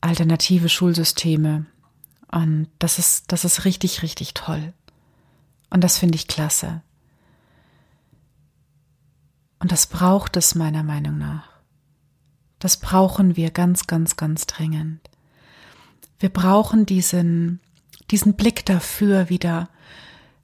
Alternative 0.00 0.68
Schulsysteme. 0.68 1.66
Und 2.30 2.68
das 2.78 2.98
ist, 2.98 3.32
das 3.32 3.44
ist 3.44 3.64
richtig, 3.64 4.02
richtig 4.02 4.34
toll. 4.34 4.72
Und 5.70 5.82
das 5.82 5.98
finde 5.98 6.16
ich 6.16 6.28
klasse. 6.28 6.82
Und 9.58 9.72
das 9.72 9.86
braucht 9.86 10.36
es 10.36 10.54
meiner 10.54 10.82
Meinung 10.82 11.18
nach. 11.18 11.48
Das 12.58 12.76
brauchen 12.78 13.36
wir 13.36 13.50
ganz, 13.50 13.86
ganz, 13.86 14.16
ganz 14.16 14.46
dringend. 14.46 15.00
Wir 16.18 16.28
brauchen 16.28 16.86
diesen, 16.86 17.60
diesen 18.10 18.34
Blick 18.34 18.64
dafür 18.66 19.28
wieder, 19.28 19.68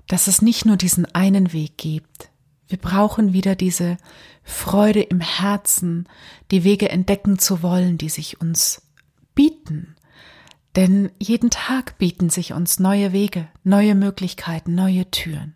dass 0.07 0.27
es 0.27 0.43
nicht 0.43 0.65
nur 0.65 0.77
diesen 0.77 1.07
einen 1.15 1.53
Weg 1.53 1.77
gibt. 1.77 2.31
Wir 2.69 2.79
brauchen 2.79 3.33
wieder 3.33 3.55
diese 3.55 3.97
Freude 4.43 5.03
im 5.03 5.21
Herzen, 5.21 6.09
die 6.51 6.65
Wege 6.65 6.89
entdecken 6.89 7.39
zu 7.39 7.63
wollen, 7.63 7.99
die 7.99 8.09
sich 8.09 8.41
uns 8.41 8.83
bieten. 9.37 9.95
Denn 10.75 11.13
jeden 11.21 11.51
Tag 11.51 11.97
bieten 11.99 12.29
sich 12.29 12.53
uns 12.53 12.81
neue 12.81 13.13
Wege, 13.13 13.47
neue 13.63 13.95
Möglichkeiten, 13.95 14.75
neue 14.75 15.09
Türen. 15.13 15.55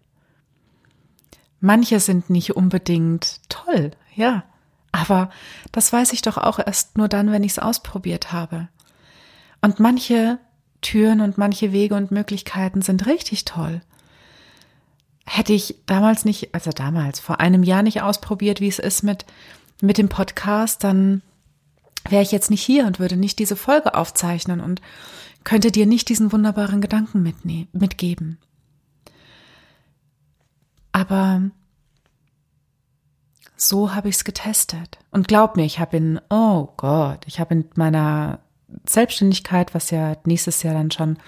Manche 1.59 1.99
sind 1.99 2.31
nicht 2.31 2.57
unbedingt 2.57 3.41
toll, 3.49 3.91
ja, 4.15 4.45
aber 4.93 5.31
das 5.73 5.93
weiß 5.93 6.13
ich 6.13 6.23
doch 6.23 6.39
auch 6.39 6.59
erst 6.59 6.97
nur 6.97 7.09
dann, 7.09 7.33
wenn 7.33 7.43
ich 7.43 7.53
es 7.53 7.59
ausprobiert 7.59 8.33
habe. 8.33 8.69
Und 9.61 9.79
manche 9.79 10.39
Türen 10.81 11.21
und 11.21 11.37
manche 11.37 11.73
Wege 11.73 11.95
und 11.95 12.11
Möglichkeiten 12.11 12.81
sind 12.81 13.07
richtig 13.07 13.45
toll. 13.45 13.83
Hätte 15.27 15.53
ich 15.53 15.77
damals 15.87 16.25
nicht, 16.25 16.55
also 16.55 16.71
damals, 16.71 17.21
vor 17.21 17.41
einem 17.41 17.63
Jahr 17.63 17.83
nicht 17.83 18.01
ausprobiert, 18.01 18.61
wie 18.61 18.69
es 18.69 18.79
ist 18.79 19.03
mit, 19.03 19.27
mit 19.83 19.99
dem 19.99 20.09
Podcast, 20.09 20.83
dann 20.83 21.21
wäre 22.09 22.23
ich 22.23 22.33
jetzt 22.33 22.51
nicht 22.51 22.63
hier 22.63 22.87
und 22.87 22.99
würde 22.99 23.17
nicht 23.17 23.39
diese 23.39 23.57
Folge 23.57 23.95
aufzeichnen 23.95 24.61
und 24.61 24.81
könnte 25.45 25.71
dir 25.71 25.87
nicht 25.87 26.09
diesen 26.09 26.33
wunderbaren 26.33 26.81
Gedanken 26.81 27.23
mitgeben. 27.73 28.39
Aber 30.93 31.43
so 33.57 33.95
habe 33.95 34.09
ich 34.09 34.17
es 34.17 34.25
getestet. 34.25 34.99
Und 35.11 35.29
glaub 35.29 35.57
mir, 35.57 35.65
ich 35.65 35.79
habe 35.79 35.97
in, 35.97 36.21
oh 36.31 36.69
Gott, 36.77 37.25
ich 37.27 37.41
habe 37.41 37.55
in 37.55 37.65
meiner 37.75 38.41
Selbstständigkeit, 38.89 39.75
was 39.75 39.91
ja 39.91 40.17
nächstes 40.25 40.63
Jahr 40.63 40.75
dann 40.75 40.91
schon 40.91 41.19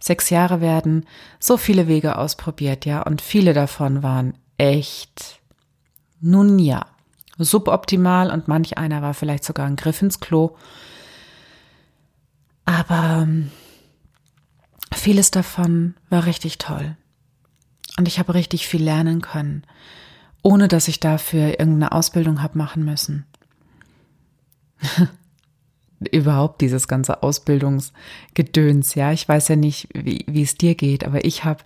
sechs 0.00 0.30
Jahre 0.30 0.60
werden, 0.60 1.06
so 1.38 1.56
viele 1.56 1.88
Wege 1.88 2.18
ausprobiert, 2.18 2.86
ja, 2.86 3.02
und 3.02 3.20
viele 3.20 3.52
davon 3.52 4.02
waren 4.02 4.34
echt, 4.58 5.40
nun 6.20 6.58
ja, 6.58 6.86
suboptimal 7.38 8.30
und 8.30 8.48
manch 8.48 8.78
einer 8.78 9.02
war 9.02 9.14
vielleicht 9.14 9.44
sogar 9.44 9.66
ein 9.66 9.76
Griff 9.76 10.02
ins 10.02 10.20
Klo. 10.20 10.56
Aber 12.64 13.22
ähm, 13.22 13.50
vieles 14.92 15.30
davon 15.30 15.94
war 16.10 16.26
richtig 16.26 16.58
toll. 16.58 16.96
Und 17.98 18.08
ich 18.08 18.18
habe 18.18 18.34
richtig 18.34 18.66
viel 18.66 18.82
lernen 18.82 19.22
können, 19.22 19.62
ohne 20.42 20.68
dass 20.68 20.88
ich 20.88 21.00
dafür 21.00 21.60
irgendeine 21.60 21.92
Ausbildung 21.92 22.42
habe 22.42 22.58
machen 22.58 22.84
müssen. 22.84 23.26
überhaupt 26.12 26.60
dieses 26.60 26.88
ganze 26.88 27.22
Ausbildungsgedöns. 27.22 28.94
Ja, 28.94 29.12
ich 29.12 29.28
weiß 29.28 29.48
ja 29.48 29.56
nicht, 29.56 29.88
wie, 29.94 30.24
wie 30.28 30.42
es 30.42 30.56
dir 30.56 30.74
geht, 30.74 31.04
aber 31.04 31.24
ich 31.24 31.44
habe 31.44 31.64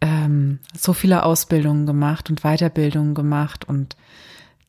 ähm, 0.00 0.60
so 0.76 0.92
viele 0.92 1.24
Ausbildungen 1.24 1.86
gemacht 1.86 2.30
und 2.30 2.42
Weiterbildungen 2.42 3.14
gemacht 3.14 3.68
und 3.68 3.96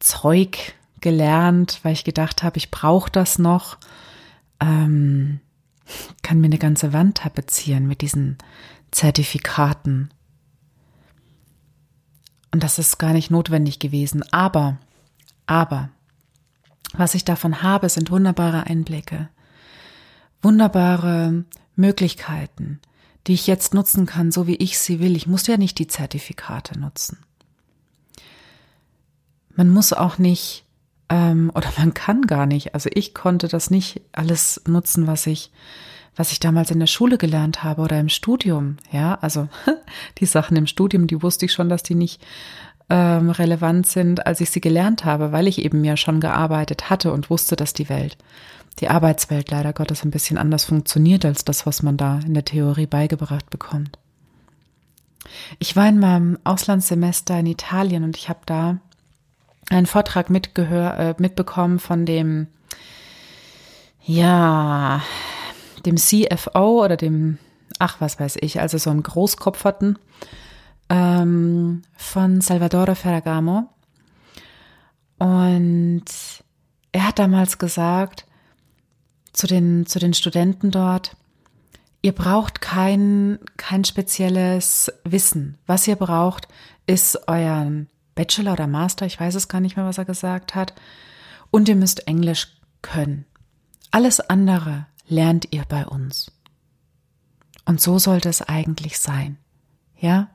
Zeug 0.02 0.74
gelernt, 1.00 1.80
weil 1.84 1.94
ich 1.94 2.04
gedacht 2.04 2.44
habe, 2.44 2.58
ich 2.58 2.72
brauche 2.72 3.12
das 3.12 3.40
noch. 3.40 3.78
Ähm, 4.60 5.40
kann 6.22 6.40
mir 6.40 6.48
eine 6.48 6.58
ganze 6.58 6.94
Wand 6.94 7.18
tapezieren 7.18 7.88
mit 7.88 8.02
diesen 8.02 8.38
Zertifikaten. 8.92 10.12
Und 12.52 12.64
das 12.64 12.80
ist 12.80 12.98
gar 12.98 13.14
nicht 13.14 13.32
notwendig 13.32 13.80
gewesen. 13.80 14.24
Aber, 14.32 14.78
aber, 15.48 15.90
was 16.94 17.16
ich 17.16 17.26
davon 17.26 17.62
habe, 17.62 17.90
sind 17.90 18.12
wunderbare 18.12 18.68
Einblicke, 18.68 19.30
wunderbare 20.42 21.46
Möglichkeiten, 21.76 22.80
die 23.28 23.34
ich 23.34 23.48
jetzt 23.48 23.74
nutzen 23.74 24.06
kann, 24.06 24.32
so 24.32 24.48
wie 24.48 24.56
ich 24.56 24.78
sie 24.78 25.00
will. 25.00 25.16
Ich 25.16 25.28
muss 25.28 25.48
ja 25.48 25.58
nicht 25.58 25.80
die 25.80 25.88
Zertifikate 25.88 26.78
nutzen. 26.78 27.20
Man 29.56 29.70
muss 29.70 29.94
auch 29.94 30.18
nicht, 30.18 30.66
ähm, 31.10 31.52
oder 31.56 31.72
man 31.78 31.94
kann 31.94 32.24
gar 32.24 32.46
nicht, 32.46 32.74
also 32.74 32.90
ich 32.94 33.14
konnte 33.14 33.48
das 33.48 33.70
nicht 33.70 34.02
alles 34.12 34.62
nutzen, 34.68 35.08
was 35.08 35.28
ich, 35.28 35.52
was 36.16 36.32
ich 36.32 36.40
damals 36.40 36.72
in 36.72 36.80
der 36.80 36.88
Schule 36.88 37.18
gelernt 37.18 37.64
habe 37.64 37.82
oder 37.82 38.00
im 38.00 38.10
Studium. 38.10 38.78
Ja, 38.92 39.16
also 39.22 39.48
die 40.20 40.26
Sachen 40.26 40.58
im 40.58 40.68
Studium, 40.68 41.08
die 41.08 41.22
wusste 41.22 41.46
ich 41.46 41.54
schon, 41.54 41.70
dass 41.70 41.84
die 41.84 41.96
nicht 41.96 42.22
ähm, 42.90 43.30
relevant 43.30 43.88
sind, 43.88 44.28
als 44.28 44.42
ich 44.42 44.50
sie 44.50 44.60
gelernt 44.60 45.06
habe, 45.06 45.32
weil 45.32 45.48
ich 45.48 45.64
eben 45.64 45.84
ja 45.86 45.96
schon 45.96 46.20
gearbeitet 46.20 46.90
hatte 46.90 47.14
und 47.14 47.30
wusste, 47.30 47.56
dass 47.56 47.74
die 47.74 47.88
Welt, 47.88 48.18
die 48.80 48.90
Arbeitswelt 48.90 49.50
leider 49.50 49.72
Gottes 49.72 50.04
ein 50.04 50.12
bisschen 50.12 50.38
anders 50.38 50.66
funktioniert 50.66 51.24
als 51.24 51.46
das, 51.46 51.66
was 51.66 51.84
man 51.84 51.96
da 51.96 52.20
in 52.26 52.34
der 52.34 52.44
Theorie 52.44 52.88
beigebracht 52.88 53.50
bekommt. 53.50 53.98
Ich 55.60 55.76
war 55.76 55.88
in 55.88 56.00
meinem 56.00 56.38
Auslandssemester 56.44 57.40
in 57.40 57.46
Italien 57.46 58.04
und 58.04 58.18
ich 58.18 58.28
habe 58.28 58.42
da 58.46 58.80
einen 59.70 59.86
Vortrag 59.86 60.30
mitgehör, 60.30 60.98
äh, 60.98 61.16
mitbekommen 61.18 61.80
von 61.80 62.06
dem, 62.06 62.48
ja, 64.04 65.02
dem 65.86 65.98
CFO 65.98 66.84
oder 66.84 66.98
dem, 66.98 67.38
ach, 67.80 68.02
was 68.02 68.20
weiß 68.20 68.38
ich, 68.42 68.60
also 68.60 68.78
so 68.78 68.90
einem 68.90 69.04
Großkopferten 69.04 69.98
ähm, 70.90 71.84
von 71.96 72.42
Salvatore 72.42 72.96
Ferragamo. 72.96 73.70
Und 75.18 76.06
er 76.92 77.08
hat 77.08 77.20
damals 77.20 77.58
gesagt 77.58 78.26
zu 79.34 79.48
den, 79.48 79.86
zu 79.86 80.00
den 80.00 80.14
Studenten 80.14 80.72
dort, 80.72 81.16
ihr 82.02 82.12
braucht 82.12 82.62
kein, 82.62 83.40
kein 83.58 83.86
spezielles 83.86 84.92
Wissen. 85.04 85.58
Was 85.68 85.88
ihr 85.88 85.96
braucht, 85.96 86.48
ist 86.88 87.28
euren 87.28 87.88
Bachelor 88.16 88.54
oder 88.54 88.68
Master, 88.68 89.06
ich 89.06 89.20
weiß 89.20 89.36
es 89.36 89.48
gar 89.48 89.62
nicht 89.62 89.78
mehr, 89.78 89.86
was 89.86 89.98
er 89.98 90.06
gesagt 90.06 90.56
hat. 90.56 90.74
Und 91.50 91.70
ihr 91.70 91.76
müsst 91.76 92.08
Englisch 92.08 92.48
können. 92.82 93.26
Alles 93.92 94.20
andere 94.20 94.86
lernt 95.08 95.48
ihr 95.52 95.64
bei 95.68 95.86
uns. 95.86 96.32
Und 97.66 97.82
so 97.82 98.00
sollte 98.00 98.30
es 98.30 98.42
eigentlich 98.42 99.00
sein. 99.00 99.38
Ja? 99.98 100.30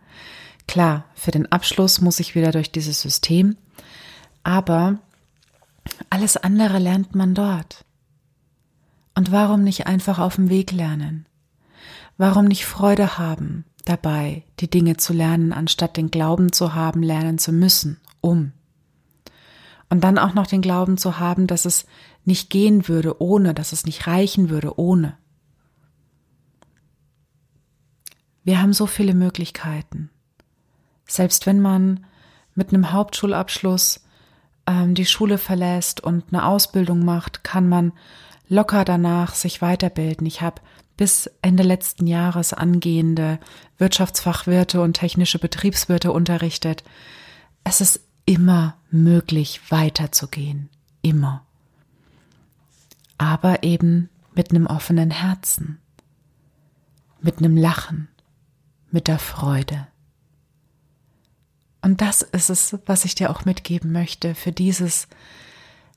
Klar, 0.69 1.05
für 1.15 1.31
den 1.31 1.51
Abschluss 1.51 2.01
muss 2.01 2.21
ich 2.21 2.35
wieder 2.35 2.53
durch 2.53 2.71
dieses 2.71 3.01
System, 3.01 3.57
aber 4.43 4.99
alles 6.11 6.37
andere 6.37 6.79
lernt 6.79 7.15
man 7.15 7.35
dort. 7.35 7.85
Und 9.15 9.33
warum 9.33 9.63
nicht 9.63 9.87
einfach 9.87 10.19
auf 10.19 10.37
dem 10.37 10.51
Weg 10.51 10.73
lernen? 10.73 11.27
Warum 12.19 12.47
nicht 12.47 12.67
Freude 12.67 13.19
haben 13.19 13.65
dabei, 13.87 14.45
die 14.61 14.69
Dinge 14.69 14.99
zu 14.99 15.13
lernen, 15.13 15.53
anstatt 15.53 15.97
den 15.97 16.11
Glauben 16.11 16.53
zu 16.53 16.75
haben, 16.75 17.03
lernen 17.03 17.39
zu 17.39 17.53
müssen, 17.53 17.99
um? 18.21 18.53
Und 19.89 20.03
dann 20.03 20.19
auch 20.19 20.35
noch 20.35 20.47
den 20.47 20.63
Glauben 20.63 20.99
zu 20.99 21.19
haben, 21.19 21.47
dass 21.47 21.65
es 21.65 21.87
nicht 22.25 22.51
gehen 22.51 22.89
würde 22.89 23.23
ohne, 23.23 23.55
dass 23.55 23.73
es 23.73 23.87
nicht 23.87 24.07
reichen 24.07 24.51
würde 24.51 24.79
ohne. 24.79 25.17
Wir 28.43 28.61
haben 28.61 28.73
so 28.73 28.87
viele 28.87 29.15
Möglichkeiten. 29.15 30.11
Selbst 31.07 31.47
wenn 31.47 31.61
man 31.61 32.05
mit 32.55 32.71
einem 32.73 32.93
Hauptschulabschluss 32.93 34.05
ähm, 34.67 34.95
die 34.95 35.07
Schule 35.07 35.39
verlässt 35.39 36.01
und 36.01 36.25
eine 36.33 36.45
Ausbildung 36.45 37.05
macht, 37.05 37.45
kann 37.45 37.69
man 37.69 37.93
locker 38.49 38.85
danach 38.85 39.35
sich 39.35 39.63
weiterbilden. 39.63 40.27
Ich 40.27 40.43
habe 40.43 40.61
bis 40.97 41.31
Ende 41.43 41.63
letzten 41.63 42.07
Jahres 42.07 42.53
angehende 42.53 43.39
Wirtschaftsfachwirte 43.79 44.81
und 44.81 44.95
technische 44.95 45.39
Betriebswirte 45.39 46.13
unterrichtet. 46.13 46.85
Es 47.65 47.81
ist 47.81 48.01
immer 48.25 48.77
möglich, 48.91 49.61
weiterzugehen. 49.71 50.69
Immer. 51.03 51.45
aber 53.19 53.63
eben 53.63 54.09
mit 54.35 54.51
einem 54.51 54.67
offenen 54.67 55.11
Herzen, 55.11 55.79
mit 57.21 57.39
einem 57.39 57.57
Lachen, 57.57 58.09
mit 58.91 59.09
der 59.09 59.19
Freude. 59.19 59.87
Und 61.83 62.01
das 62.01 62.23
ist 62.23 62.51
es, 62.51 62.77
was 62.87 63.05
ich 63.05 63.15
dir 63.15 63.31
auch 63.31 63.45
mitgeben 63.45 63.93
möchte 63.93 64.35
für 64.35 64.53
dieses 64.53 65.09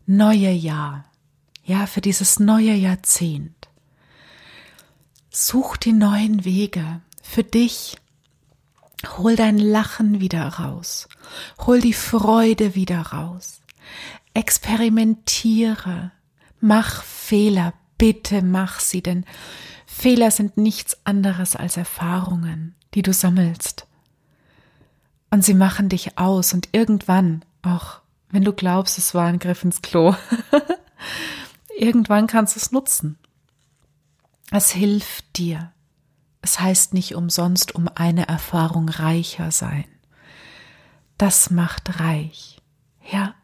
neue 0.05 0.51
Jahr, 0.51 1.05
ja, 1.63 1.87
für 1.87 2.01
dieses 2.01 2.39
neue 2.39 2.73
Jahrzehnt. 2.73 3.68
Such 5.31 5.77
die 5.77 5.93
neuen 5.93 6.43
Wege 6.43 7.01
für 7.21 7.43
dich. 7.43 7.97
Hol 9.17 9.35
dein 9.35 9.57
Lachen 9.57 10.19
wieder 10.19 10.47
raus. 10.47 11.07
Hol 11.65 11.79
die 11.79 11.93
Freude 11.93 12.75
wieder 12.75 13.01
raus. 13.01 13.61
Experimentiere. 14.33 16.11
Mach 16.59 17.03
Fehler. 17.03 17.73
Bitte 17.97 18.41
mach 18.41 18.79
sie, 18.79 19.03
denn 19.03 19.25
Fehler 19.85 20.31
sind 20.31 20.55
nichts 20.55 20.97
anderes 21.03 21.57
als 21.57 21.75
Erfahrungen, 21.75 22.73
die 22.93 23.01
du 23.01 23.11
sammelst. 23.11 23.85
Und 25.29 25.43
sie 25.43 25.53
machen 25.53 25.89
dich 25.89 26.17
aus 26.17 26.53
und 26.53 26.69
irgendwann, 26.71 27.43
auch 27.61 27.99
wenn 28.31 28.45
du 28.45 28.53
glaubst, 28.53 28.97
es 28.97 29.13
war 29.13 29.27
ein 29.27 29.39
Griff 29.39 29.63
ins 29.65 29.81
Klo, 29.81 30.15
irgendwann 31.77 32.27
kannst 32.27 32.55
du 32.55 32.59
es 32.59 32.71
nutzen. 32.71 33.17
Es 34.51 34.71
hilft 34.71 35.37
dir. 35.37 35.71
Es 36.41 36.59
heißt 36.59 36.93
nicht 36.93 37.15
umsonst 37.15 37.75
um 37.75 37.87
eine 37.93 38.27
Erfahrung 38.27 38.89
reicher 38.89 39.51
sein. 39.51 39.85
Das 41.17 41.49
macht 41.51 41.99
reich. 41.99 42.61
Ja. 43.11 43.35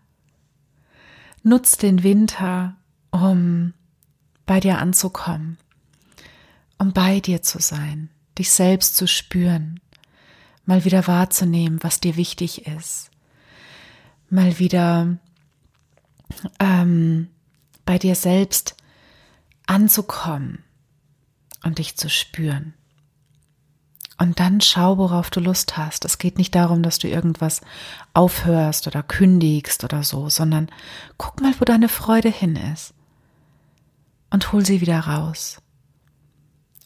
Nutz 1.44 1.78
den 1.78 2.02
Winter, 2.04 2.76
um 3.12 3.74
bei 4.46 4.60
dir 4.60 4.80
anzukommen, 4.80 5.58
um 6.80 6.94
bei 6.94 7.20
dir 7.20 7.44
zu 7.44 7.60
sein, 7.60 8.10
dich 8.40 8.52
selbst 8.52 8.96
zu 8.96 9.08
spüren, 9.08 9.80
mal 10.66 10.86
wieder 10.86 11.06
wahrzunehmen, 11.06 11.84
was 11.84 12.00
dir 12.00 12.16
wichtig 12.16 12.66
ist, 12.66 13.12
mal 14.30 14.58
wieder 14.58 15.18
ähm, 16.60 17.30
bei 17.86 18.00
dir 18.00 18.16
selbst 18.16 18.76
anzukommen 19.68 20.65
und 21.66 21.80
dich 21.80 21.98
zu 21.98 22.10
spüren. 22.10 22.74
Und 24.18 24.40
dann 24.40 24.62
schau, 24.62 24.98
worauf 24.98 25.30
du 25.30 25.42
Lust 25.42 25.76
hast. 25.76 26.06
Es 26.06 26.18
geht 26.18 26.38
nicht 26.38 26.56
darum, 26.56 26.84
dass 26.84 27.00
du 27.00 27.10
irgendwas 27.10 27.60
aufhörst 28.14 28.88
oder 28.88 29.04
kündigst 29.04 29.84
oder 29.84 30.04
so, 30.04 30.30
sondern 30.30 30.70
guck 31.18 31.42
mal, 31.42 31.54
wo 31.60 31.66
deine 31.66 31.90
Freude 31.90 32.30
hin 32.30 32.56
ist. 32.56 32.94
Und 34.30 34.54
hol 34.54 34.66
sie 34.66 34.80
wieder 34.80 35.00
raus. 35.02 35.62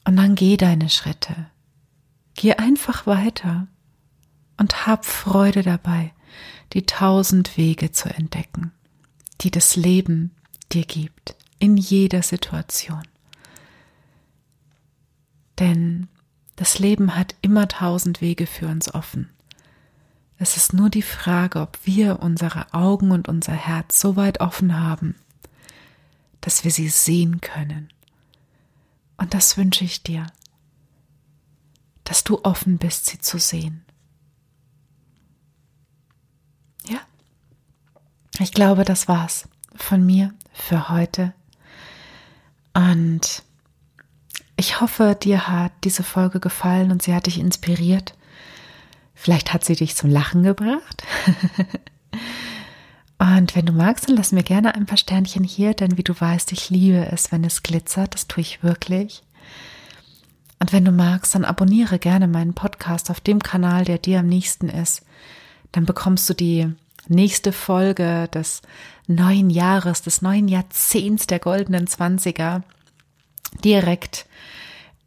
Und 0.06 0.16
dann 0.16 0.34
geh 0.34 0.58
deine 0.58 0.90
Schritte. 0.90 1.36
Geh 2.34 2.54
einfach 2.56 3.06
weiter 3.06 3.68
und 4.58 4.88
hab 4.88 5.06
Freude 5.06 5.62
dabei, 5.62 6.14
die 6.74 6.86
tausend 6.86 7.58
Wege 7.58 7.92
zu 7.92 8.10
entdecken, 8.10 8.72
die 9.42 9.52
das 9.52 9.76
Leben 9.76 10.36
dir 10.72 10.86
gibt, 10.86 11.36
in 11.60 11.78
jeder 11.78 12.24
Situation. 12.24 13.04
Denn 15.60 16.08
das 16.56 16.80
Leben 16.80 17.16
hat 17.16 17.36
immer 17.42 17.68
tausend 17.68 18.22
Wege 18.22 18.48
für 18.48 18.68
uns 18.68 18.94
offen. 18.94 19.30
Es 20.38 20.56
ist 20.56 20.74
nur 20.74 20.90
die 20.90 21.02
Frage, 21.02 21.60
ob 21.60 21.78
wir 21.84 22.22
unsere 22.22 22.74
Augen 22.74 23.12
und 23.12 23.28
unser 23.28 23.54
Herz 23.54 24.00
so 24.00 24.16
weit 24.16 24.40
offen 24.40 24.80
haben, 24.80 25.16
dass 26.40 26.64
wir 26.64 26.72
sie 26.72 26.88
sehen 26.88 27.42
können. 27.42 27.90
Und 29.18 29.34
das 29.34 29.58
wünsche 29.58 29.84
ich 29.84 30.02
dir, 30.02 30.28
dass 32.06 32.24
du 32.24 32.42
offen 32.44 32.78
bist, 32.78 33.08
sie 33.08 33.20
zu 33.20 33.38
sehen. 33.38 33.84
Ja, 36.88 37.02
ich 38.40 38.54
glaube, 38.54 38.86
das 38.86 39.10
war's 39.10 39.50
von 39.76 40.06
mir 40.06 40.34
für 40.54 40.88
heute. 40.88 41.34
Und 42.74 43.44
ich 44.60 44.82
hoffe, 44.82 45.18
dir 45.18 45.48
hat 45.48 45.72
diese 45.86 46.04
Folge 46.04 46.42
gefallen 46.42 46.92
und 46.92 47.02
sie 47.02 47.16
hat 47.16 47.28
dich 47.28 47.40
inspiriert. 47.40 48.14
Vielleicht 49.16 49.54
hat 49.54 49.64
sie 49.64 49.76
dich 49.76 49.96
zum 49.96 50.10
Lachen 50.10 50.44
gebracht. 50.44 51.04
und 53.18 53.56
wenn 53.56 53.66
du 53.66 53.72
magst, 53.72 54.10
dann 54.10 54.18
lass 54.18 54.34
mir 54.34 54.44
gerne 54.44 54.76
ein 54.76 54.86
paar 54.86 54.98
Sternchen 54.98 55.46
hier, 55.46 55.74
denn 55.74 55.98
wie 55.98 56.04
du 56.04 56.14
weißt, 56.14 56.52
ich 56.52 56.70
liebe 56.70 57.10
es, 57.10 57.32
wenn 57.32 57.46
es 57.46 57.64
glitzert. 57.64 58.14
Das 58.14 58.28
tue 58.28 58.42
ich 58.42 58.62
wirklich. 58.62 59.24
Und 60.60 60.74
wenn 60.74 60.84
du 60.84 60.92
magst, 60.92 61.36
dann 61.36 61.46
abonniere 61.46 61.98
gerne 61.98 62.28
meinen 62.28 62.54
Podcast 62.54 63.10
auf 63.10 63.22
dem 63.22 63.40
Kanal, 63.42 63.86
der 63.86 63.98
dir 63.98 64.20
am 64.20 64.28
nächsten 64.28 64.68
ist. 64.68 65.06
Dann 65.72 65.86
bekommst 65.86 66.30
du 66.30 66.34
die 66.34 66.70
nächste 67.08 67.54
Folge 67.54 68.28
des 68.34 68.62
neuen 69.08 69.50
Jahres, 69.50 70.02
des 70.02 70.22
neuen 70.22 70.50
Jahrzehnts 70.50 71.28
der 71.28 71.40
goldenen 71.40 71.88
Zwanziger 71.88 72.64
direkt 73.64 74.26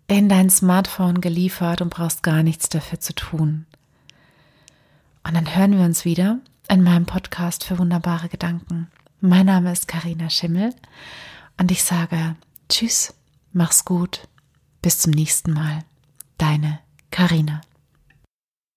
in 0.06 0.28
dein 0.28 0.50
Smartphone 0.50 1.20
geliefert 1.20 1.80
und 1.80 1.90
brauchst 1.90 2.22
gar 2.22 2.42
nichts 2.42 2.68
dafür 2.68 3.00
zu 3.00 3.14
tun. 3.14 3.66
Und 5.24 5.34
dann 5.34 5.54
hören 5.56 5.78
wir 5.78 5.84
uns 5.84 6.04
wieder 6.04 6.38
in 6.68 6.82
meinem 6.82 7.06
Podcast 7.06 7.64
für 7.64 7.78
wunderbare 7.78 8.28
Gedanken. 8.28 8.90
Mein 9.20 9.46
Name 9.46 9.72
ist 9.72 9.88
Karina 9.88 10.30
Schimmel 10.30 10.74
und 11.58 11.70
ich 11.70 11.84
sage 11.84 12.36
Tschüss, 12.68 13.14
mach's 13.52 13.84
gut, 13.84 14.28
bis 14.80 14.98
zum 14.98 15.12
nächsten 15.12 15.52
Mal. 15.52 15.84
Deine 16.38 16.80
Karina. 17.10 17.60